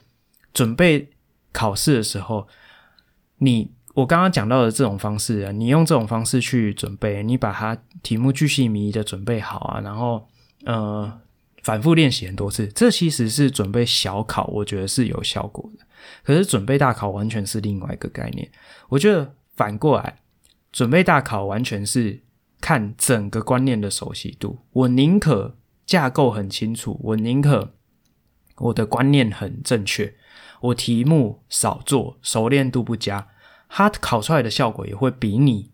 [0.53, 1.09] 准备
[1.53, 2.47] 考试的时候，
[3.39, 3.71] 你。
[3.95, 10.27] 我刚刚讲到的这种方式啊，你用这种方式去准备，你把它题目巨细靡遗的准备好啊，然后
[10.65, 11.21] 呃
[11.65, 15.85] 反复练习很多次，这其实是准备小考，我觉得是有效果的。
[16.23, 18.49] 可是准备大考完全是另外一个概念。
[18.91, 20.21] 我觉得反过来，
[20.71, 22.21] 准备大考完全是
[22.61, 24.59] 看整个观念的熟悉度。
[24.73, 25.57] 我宁可
[25.87, 27.75] 架构很清楚，我宁可
[28.57, 30.15] 我的观念很正确，
[30.61, 33.29] 我题目少做，熟练度不佳。
[33.71, 35.71] 它考出来的效果也会比你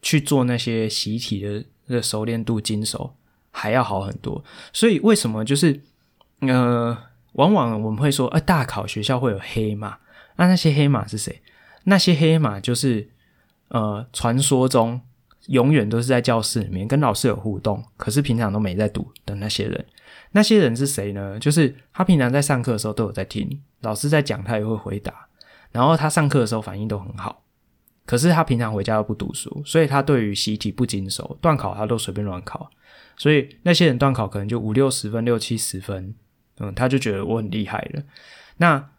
[0.00, 3.16] 去做那些习题的那个熟练度精熟
[3.52, 4.42] 还要好很多。
[4.72, 5.80] 所以为什么就是
[6.40, 6.96] 呃，
[7.34, 9.98] 往往我们会说，哎、呃，大考学校会有黑马，
[10.36, 11.40] 那那些黑马是谁？
[11.84, 13.08] 那些黑马就是
[13.68, 15.00] 呃，传说中
[15.46, 19.84] 永远都是在教室里面跟老师有互动，可是平常都没在读的那些人。
[20.32, 21.38] 那些人是谁呢？
[21.38, 25.28] 就是他平常在上课的时候都有在听老师在讲，他也会回答。
[25.70, 27.42] 然后他上课的时候反应都很好，
[28.04, 32.70] 可是他平常回家又不读书，所以他对于习题不精熟，段考他都随便乱考，
[33.22, 36.12] 所以那些人段考可能就五六十分、六七十分，
[36.58, 38.02] 嗯，他就觉得我很厉害了。
[38.56, 38.90] 那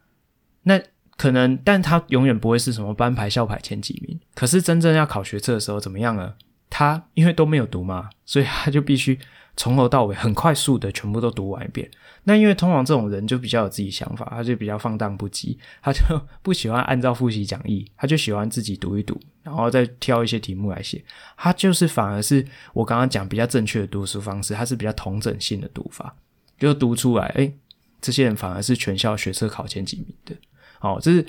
[0.62, 0.82] 那
[1.18, 4.18] 可能，但他永远不会是什么班排、校排前几名。
[4.34, 6.36] 可是真正要考学测的时候怎么样呢？
[6.70, 9.20] 他因为都没有读嘛，所以他就必须。
[9.56, 11.88] 从头到尾很快速的全部都读完一遍。
[12.26, 16.02] 那因为通常这种人就比较有自己想法，他就比较放荡不羁，他就
[16.42, 21.04] 不喜欢按照复习讲义，他就喜欢自己读一读，然后再挑一些题目来写。
[21.36, 26.16] 他就是反而是我刚刚讲比较正确的读书方式，他是比较同整性的读法，
[26.58, 27.54] 就读出来，诶，
[28.00, 30.34] 这些人反而是全校学测考前几名的。
[30.80, 31.26] 好，这是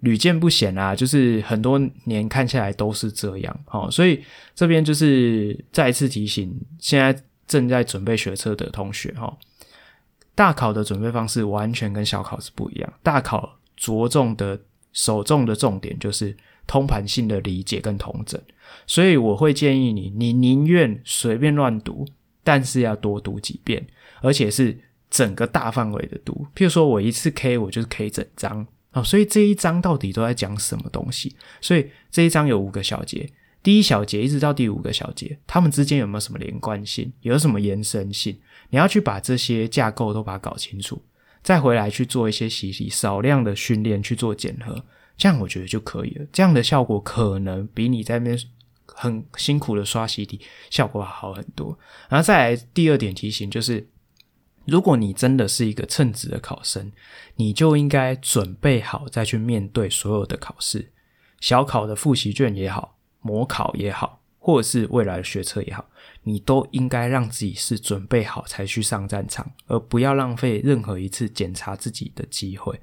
[0.00, 3.60] 屡见不鲜啊，就是很多年看下来都是这样。
[3.64, 4.22] 好，所以
[4.54, 7.20] 这边就是再一次提醒现在。
[7.48, 9.32] 正在准备学测的同学哈，
[10.36, 12.92] 大考的准备方式完全跟小考是不一样。
[13.02, 14.60] 大考着重的、
[14.92, 18.40] 首重的重点就是通盘性的理解跟统整，
[18.86, 22.06] 所以我会建议你，你宁愿随便乱读，
[22.44, 23.86] 但是要多读几遍，
[24.20, 24.78] 而且是
[25.08, 26.46] 整个大范围的读。
[26.54, 31.34] 譬如说我一次 K，我就是 K 整章，哦，所以这一章到底都在讲什么东西？
[31.60, 33.30] 所以这一章有五个小节，
[33.66, 37.12] 第一小节一直到第五个小节，它们之间有没有什么连贯性？
[37.22, 38.38] 有什么延伸性？
[38.70, 41.02] 你要去把这些架构都把它搞清楚，
[41.42, 44.84] 再回来去做一些习题，少量的训练去做检核，
[45.16, 46.24] 这样我觉得就可以了。
[46.32, 48.38] 这样的效果可能比你在那边
[48.86, 50.40] 很辛苦的刷习题
[50.70, 51.76] 效果好很多。
[52.08, 53.88] 然后再来第二点提醒就是。
[54.64, 56.92] 如果你真的是一个称职的考生，
[57.34, 60.92] 你就应该准备好再去面对所有的考试，
[61.40, 62.95] 小考的复习卷也好，
[63.26, 65.84] 模考也好，或者是未来的学测也好，
[66.22, 72.80] 你都应该让自己是准备好才去上战场，而不要浪费任何一次检查自己的机会。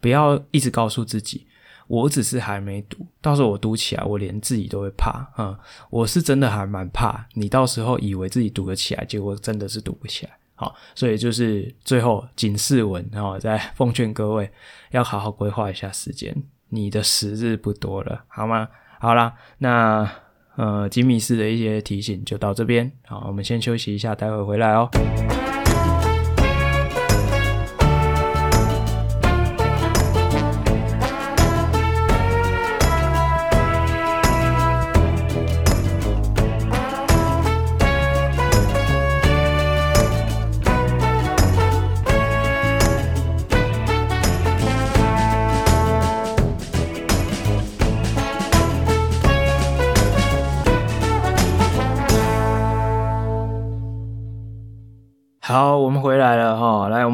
[0.00, 1.46] 不要一直告诉自己，
[1.86, 5.26] 我只是还没读，到时候我读起来，我连自己都会怕。
[5.38, 5.56] 嗯，
[5.88, 10.32] 我是真的还蛮怕，你到时候以为自己读得起来，结果真的是读不起来。
[10.56, 14.50] 好，所以就是最后警示文，然后再奉劝各位
[14.90, 16.36] 要好好规划一下时间，
[16.68, 18.68] 你的时日不多了，好吗？
[19.04, 20.10] 好啦，那
[20.56, 24.88] 呃吉米斯的一些提醒就到这边，好，我们先休息一下，待会回来哦。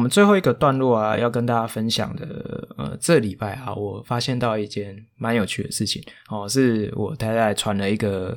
[0.01, 8.35] 我们最后一个段落啊，要跟大家分享的，呃，这礼拜啊，我发现到一件蛮有趣的事情哦，是我太太传了一个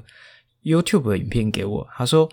[0.62, 1.89] YouTube 的影片给我。
[1.97, 2.29] 她说，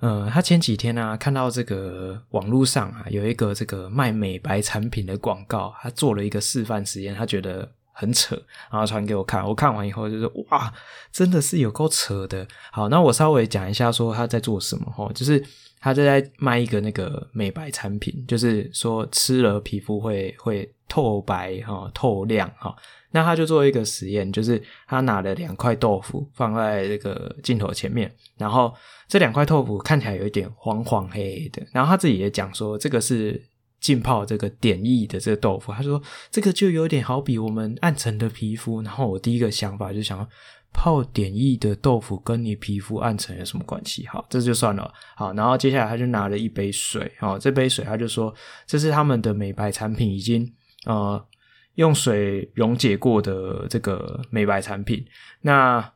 [0.00, 8.36] 呃，她前几天啊，看到这个网络上啊，有一个这个卖美白产品的广告，她做了一个示范实验，她觉得很扯，
[8.70, 9.42] 然后传给我看。
[9.48, 10.70] 我看完以后就说，哇，
[11.10, 12.46] 真的是有够扯的。
[12.70, 15.42] 好，那我稍微讲一下，说她在做什么哈，就是。
[15.84, 22.74] 他就在卖一个那个美白产品，就是说吃了皮肤会会透白哈、透亮哈。
[23.10, 28.72] 那他就做一个实验，就是他拿了两块豆腐放在这个镜头前面，然后
[29.06, 31.62] 这两块豆腐看起来有一点黄黄黑黑的。
[31.70, 33.38] 然后他自己也讲说，这个是
[33.78, 35.70] 浸泡这个碘液的这个豆腐。
[35.70, 38.80] 他说这个就有点好比我们暗沉的皮肤。
[38.80, 40.26] 然后我第一个想法就想。
[40.74, 44.06] 泡碘液的豆腐跟你皮肤暗沉有什么关系？
[44.08, 44.92] 好，这就算了。
[45.16, 48.34] 好，然后接下来他就拿了一杯水，哦，这杯水他就说
[48.66, 50.52] 这是他们的美白产品，已经
[50.84, 51.24] 呃
[51.76, 55.02] 用水溶解过的这个美白产品。
[55.40, 55.92] 那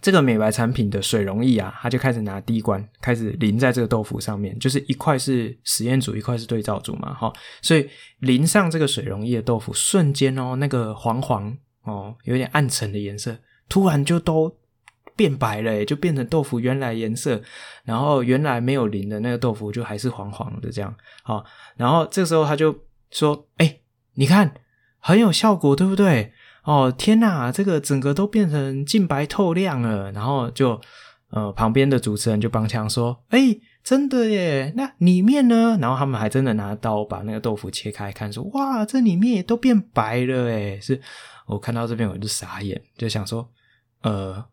[0.00, 7.32] 这个美白产品的水溶液啊，他就开始拿滴管开始淋在这个豆腐上面，就是一块是实验组，一块是对照组嘛，哈，
[7.62, 7.88] 所以
[8.20, 11.56] 淋上这个水溶液的豆腐，瞬间哦，那个黄黄。
[11.82, 13.36] 哦，有点暗沉的颜色，
[13.68, 14.54] 突然就都
[15.16, 17.40] 变白了，就变成豆腐原来颜色。
[17.84, 20.94] 然后原来没有淋的那个豆腐就还是黄黄的这样。
[21.22, 21.44] 好，
[21.76, 22.74] 然后这时候他就
[23.10, 23.78] 说：“哎，
[24.14, 24.54] 你看，
[24.98, 26.32] 很有效果，对不对？
[26.64, 30.80] 哦，天哪，这个整个都变成净白透亮了。”然后就
[31.30, 35.78] 呃，旁边的主持人就帮腔说：“哎。”真的耶，那里面呢？
[35.80, 41.00] 然后他们还真的拿刀把那个豆腐切开看，说：“哇，这里面也都变白了诶。”是
[41.48, 43.48] 我看到这边我就傻眼，就想说
[44.02, 44.44] ：“呃，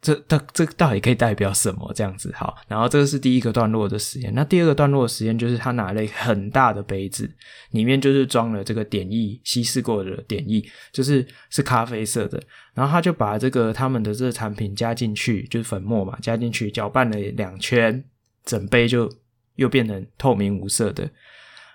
[0.00, 2.56] 这这这到底可以代表什么？”这样子好。
[2.68, 4.32] 然后这个是第一个段落的实验。
[4.34, 7.30] 那第二个段落的实验就是他拿了一个很大的杯子，
[7.72, 12.42] 里面就是装了这个碘液，稀释过的碘液，就是是咖啡色的。
[12.72, 18.02] 然后他就把这个他们的这个产品加进去，就是粉末嘛，加进去搅拌了两圈。
[18.44, 19.12] 整杯就
[19.56, 21.10] 又变成透明无色的。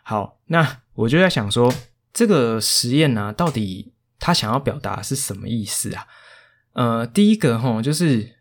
[0.02, 1.72] 好，那我就在想说，
[2.12, 6.08] 这个实验呢、到底他想要表达是什么意思啊？
[6.74, 8.36] 呃，第一个哈，就是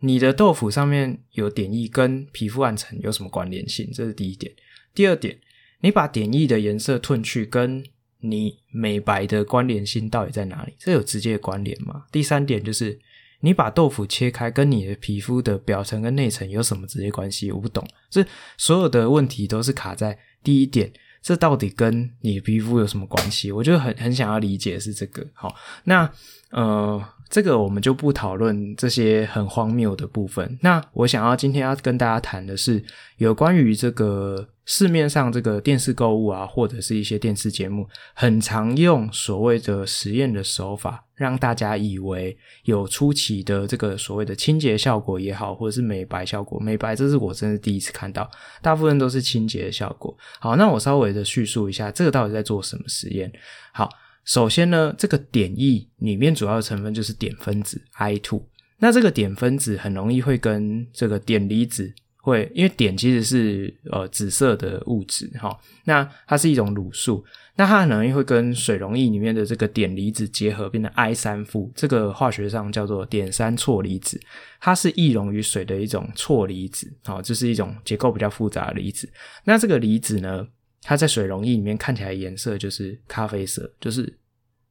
[0.00, 3.90] 你的豆腐上面有碘液，跟皮肤暗沉有什么关联性？
[3.92, 4.52] 这是第一点。
[4.94, 5.38] 第二点，
[5.80, 7.84] 你把碘液的颜色褪去，跟
[8.20, 10.74] 你美白的关联性到底在哪里？
[10.78, 12.04] 这有直接的关联吗？
[12.10, 13.00] 第三点就是。
[13.40, 17.52] 你把豆腐切开，跟你的皮肤的表层跟内层有什么直接关系？
[17.52, 18.24] 我不懂，这
[18.56, 20.90] 所有的问题都是卡在第一点，
[21.26, 23.50] 这到底跟你皮肤有什么关系？
[23.50, 25.26] 我就很很想要理解是这个。
[25.34, 25.52] 好，
[25.82, 26.08] 那
[26.52, 30.56] 呃，这个我们就不讨论这些很荒谬的部分。
[30.62, 32.80] 那我想要今天要跟大家谈的是
[33.16, 34.48] 有关于这个。
[34.68, 46.60] 市面上这个电视购物啊，或者是一些电视节目，很常用所谓的实验的手法，让大家以为有初期的这个所谓的清洁效果也好，或者是美白效果。
[46.60, 48.30] 美白，这是我真的第一次看到，
[48.62, 50.16] 大部分都是清洁的效果。
[50.38, 53.32] 好，那我稍微的叙述一下，这个到底在做什么实验？
[53.72, 53.88] 好，
[54.24, 58.42] 首先呢，这个碘液里面主要的成分就是碘分子 I2，
[58.78, 61.94] 那这个碘分子很容易会跟这个碘离子。
[62.26, 67.24] 会，因为碘其实是呃紫色的物质，哈，那它是一种卤素，
[67.54, 74.20] 那它很容易会跟水溶液里面的这个碘离子结合，变成 I 三负，这个化学上叫做碘三错离子，
[74.58, 79.08] 它是易溶于水的一种错离子，好，这是一种结构比较复杂的离子。
[79.44, 80.48] 那这个离子呢，
[80.82, 84.18] 它在水溶液里面看起来颜色就是咖啡色，就是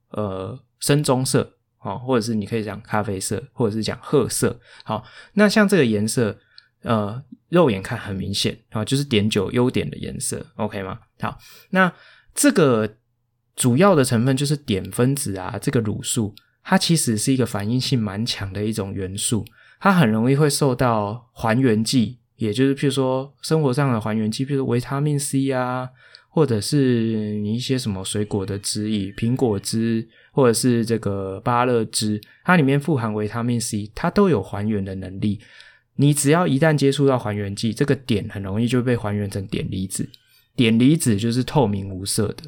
[0.10, 6.38] 呃深棕色，哦，或者是你可以讲咖啡色，或者是讲褐色，好，那像这个颜色。
[6.86, 7.20] 呃，
[7.50, 11.00] 肉眼看很明显啊，就是碘酒优点的颜色，OK 吗？
[11.20, 11.36] 好，
[11.72, 11.92] 那
[12.36, 12.98] 这个
[13.56, 19.44] 主要的成分就是碘分子啊，这个卤素，它其实是一个反应性蛮强的一种元素，
[19.80, 25.90] 它很容易会受到还原剂，也就是譬如说生活上的还原剂，譬如维他命 C 啊，
[26.30, 35.40] 或者是你一些什么水果的汁液，苹果汁，或者是这个芭乐汁，它里面富含维他命 C，它都有还原的能力。
[35.96, 40.10] 你只要一旦接触到还原剂，这个碘很容易就被还原成碘离子。
[40.56, 42.44] 碘离子就是透明无色的，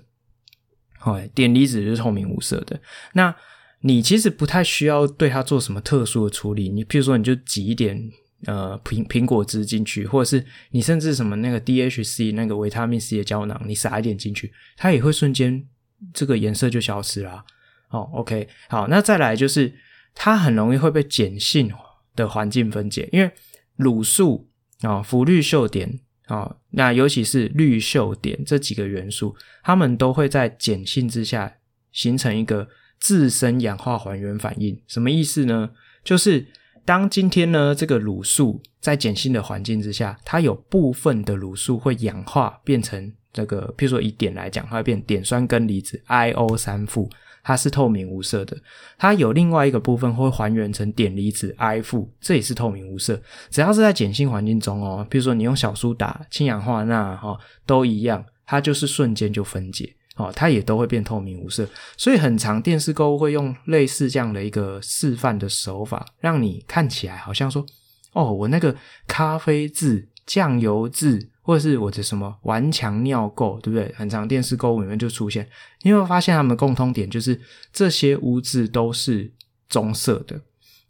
[0.98, 2.80] 好，碘离子就是透明无色的。
[3.14, 3.36] 那
[3.82, 6.70] 你其实不太需要对它做什么特殊的处理。
[6.70, 8.02] 你譬如说，你就挤一点
[8.46, 15.66] 呃苹苹果汁进去，或者是你甚至什么那个 DHC 那个维他命 C 的胶囊，你撒一点进去，它也会瞬间
[16.14, 17.44] 这个颜色就消失啦。
[17.90, 19.74] 哦，OK，好，那再来就是
[20.16, 21.72] 它很容易会被碱性
[22.18, 23.32] 的环境分解，因为
[23.78, 24.50] 卤素
[24.82, 31.54] 啊、氟氯溴碘啊，那尤其是氯溴碘这几个元素，它们都会在碱性之下
[31.94, 32.68] 形成一个
[33.00, 34.78] 自身氧化还原反应。
[34.88, 35.70] 什么意思呢？
[36.04, 36.46] 就是
[36.84, 47.10] 当今天呢，这个卤素在碱性的环境之下，它有部分的卤素会氧化变成这个，譬如说以碘来讲，它会变碘酸根离子 IO 三负。
[47.48, 48.58] 它是透明无色的，
[48.98, 53.18] 它有另外一个部分会还原成碘离子 I 负，这也是透明无色。
[53.50, 61.66] 只要是在碱性环境中哦，比如说你用小苏打、氢氧化钠哈，都一样，它就是瞬间就分解哦，它也都会变透明无色。
[61.96, 67.66] 所以很常电视购物会用类似这样的一个示范的手法，让你看起来好像说，
[68.12, 68.76] 哦，我那个
[69.08, 71.30] 咖啡渍、酱油渍。
[71.48, 73.90] 或者是我的什么顽强尿垢，对不对？
[73.96, 75.48] 很常电视购物里面就出现，
[75.84, 77.40] 你会发现它们共通点就是
[77.72, 79.32] 这些污渍都是
[79.70, 80.42] 棕色的。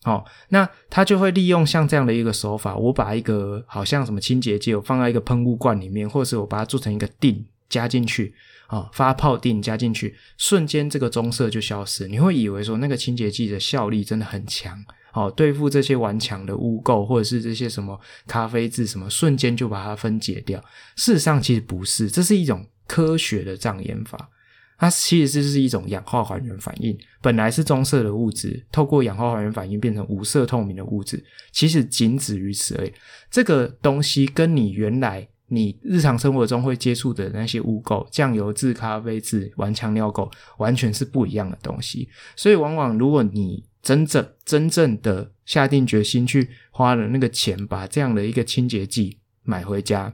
[0.01, 8.33] 好，那它就会利用像这样的一个手法，我把一个好像什么清洁剂，我放在一个喷雾罐里面，或者是我把它做成一个錠加进去，
[8.65, 12.07] 啊，发泡錠加进去，瞬间这个棕色就消失。
[12.07, 14.83] 你会以为说那个清洁剂的效力真的很强。
[15.17, 20.63] 好，对付这些顽强的污垢，或者是这些什么咖啡渍什么，瞬间就把它分解掉。
[20.95, 24.29] 事实上，其实不是，这是一种科学的障眼法。
[24.77, 32.93] 它其实是一种氧化还原反应，本来是棕色的物质，透过氧化还原反应变成无色透明的物质，其实仅止于此而已。
[33.31, 42.07] 这个东西跟你原来你日常生活中会接触的那些污垢，酱油渍、咖啡渍、顽强尿垢，完全是不一样的东西。
[42.35, 50.13] 所以，往往如果你真正真正的下定决心去花了那个钱，把这样的一个清洁剂买回家，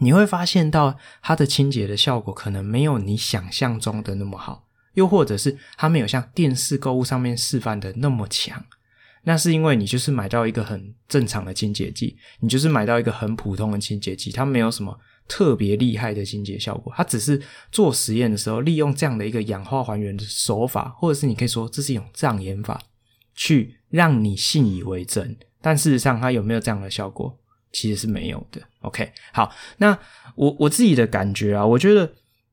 [0.00, 8.62] 你会发现到它的清洁的效果可能没有你想象中的那么好，又或者是它没有像电视购物上面示范的那么强。
[9.22, 22.80] 那是因为你就是买到一个很正常的清洁剂，你就是买到一个很普通的清洁剂，它没有什么特别厉害的清洁效果，它只是做实验的时候利用这样的一个氧化还原的手法，或者是你可以说这是一种障眼法，
[23.34, 25.36] 去让你信以为真。
[25.60, 27.38] 但事实上，它有没有这样的效果，
[27.72, 28.60] 其实是没有的。
[28.80, 29.98] OK，好，那
[30.34, 32.12] 我我自己的感觉啊，我觉得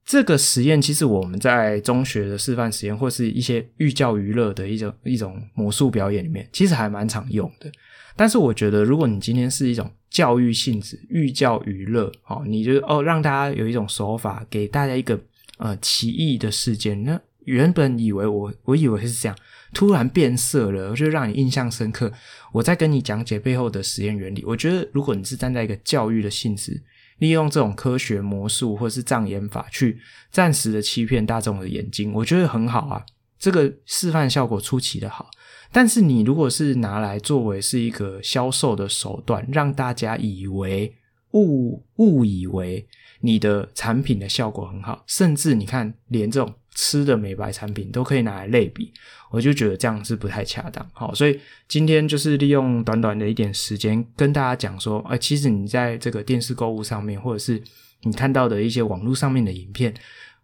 [0.09, 7.71] 这个实验其实我们在中学的示范实验，或是一些寓教于乐的一种一种魔术表演里面，其实还蛮常用的。
[8.15, 15.21] 但是我觉得，如果你今天是一种教育性质、寓教于乐，哦，你就哦让大家有一种手法，给大家一个
[15.59, 17.03] 呃奇异的事件。
[17.03, 19.37] 那原本以为我我以为是这样，
[19.75, 22.11] 突然变色了，就让你印象深刻。
[22.51, 24.43] 我在跟你讲解背后的实验原理。
[24.43, 26.81] 我觉得，如果你是站在一个教育的性质，
[27.19, 29.99] 利用这种科学魔术或是障眼法去
[30.31, 33.05] 暂时的欺骗大众的眼睛，我觉得很好啊。
[33.37, 35.29] 这个示范效果出奇的好。
[35.71, 40.93] 但是你如果是拿来作为是一个销售的手段，让大家以为
[41.33, 42.87] 误误以为
[43.21, 48.91] 你的产品的效果很好，甚至你看连这种吃的美白产品都可以拿来类比，
[49.31, 50.87] 我就觉得这样是不太恰当。
[50.93, 57.61] 好，所以今天就是利用短短的一点时间跟大家讲说，哎，其实你在这个电视购物上面，或者是
[58.03, 59.93] 你看到的一些网络上面的影片。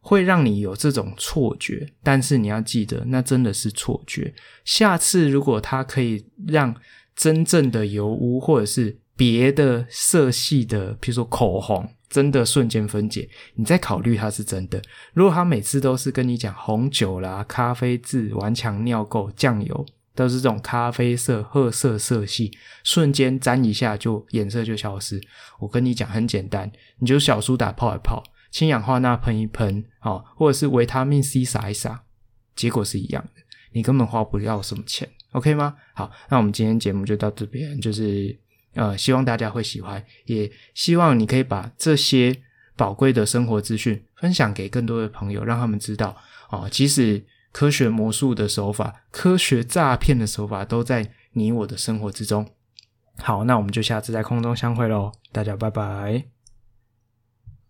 [0.08, 4.32] 会让你有这种错觉，但是你要记得，那真的是错觉。
[4.64, 6.76] 下次如果它可以让
[7.16, 14.82] 真正的油污或者是别的色系的，比如说口红，真的瞬间分解，你再考虑它是真的。
[15.14, 19.86] 如果它每次都是跟你讲红酒啦、咖啡渍、顽强尿垢、酱油，
[20.16, 25.20] 都是这种咖啡色、褐色色系，瞬间沾一下就颜色就消失。
[25.60, 28.24] 我跟你讲很简单，你就小苏打泡一泡。
[28.50, 32.04] 氢氧化钠喷一喷，哦，或者是维他命 C 撒一撒，
[32.56, 33.42] 结果是一样的，
[33.74, 35.76] 你根本花不了什么钱，OK 吗？
[35.94, 38.34] 好，那我们今天节目就到这边，就是
[38.76, 42.36] 呃，希望大家会喜欢，也希望你可以把这些
[42.76, 46.16] 宝贵的生活资讯分享给更多的朋友，让他们知道，
[46.50, 52.48] 哦，即使科学魔术的手法、科学诈骗的手法都在你我的生活之中。
[53.18, 56.35] 好，那我们就下次在空中相会喽，大家拜拜。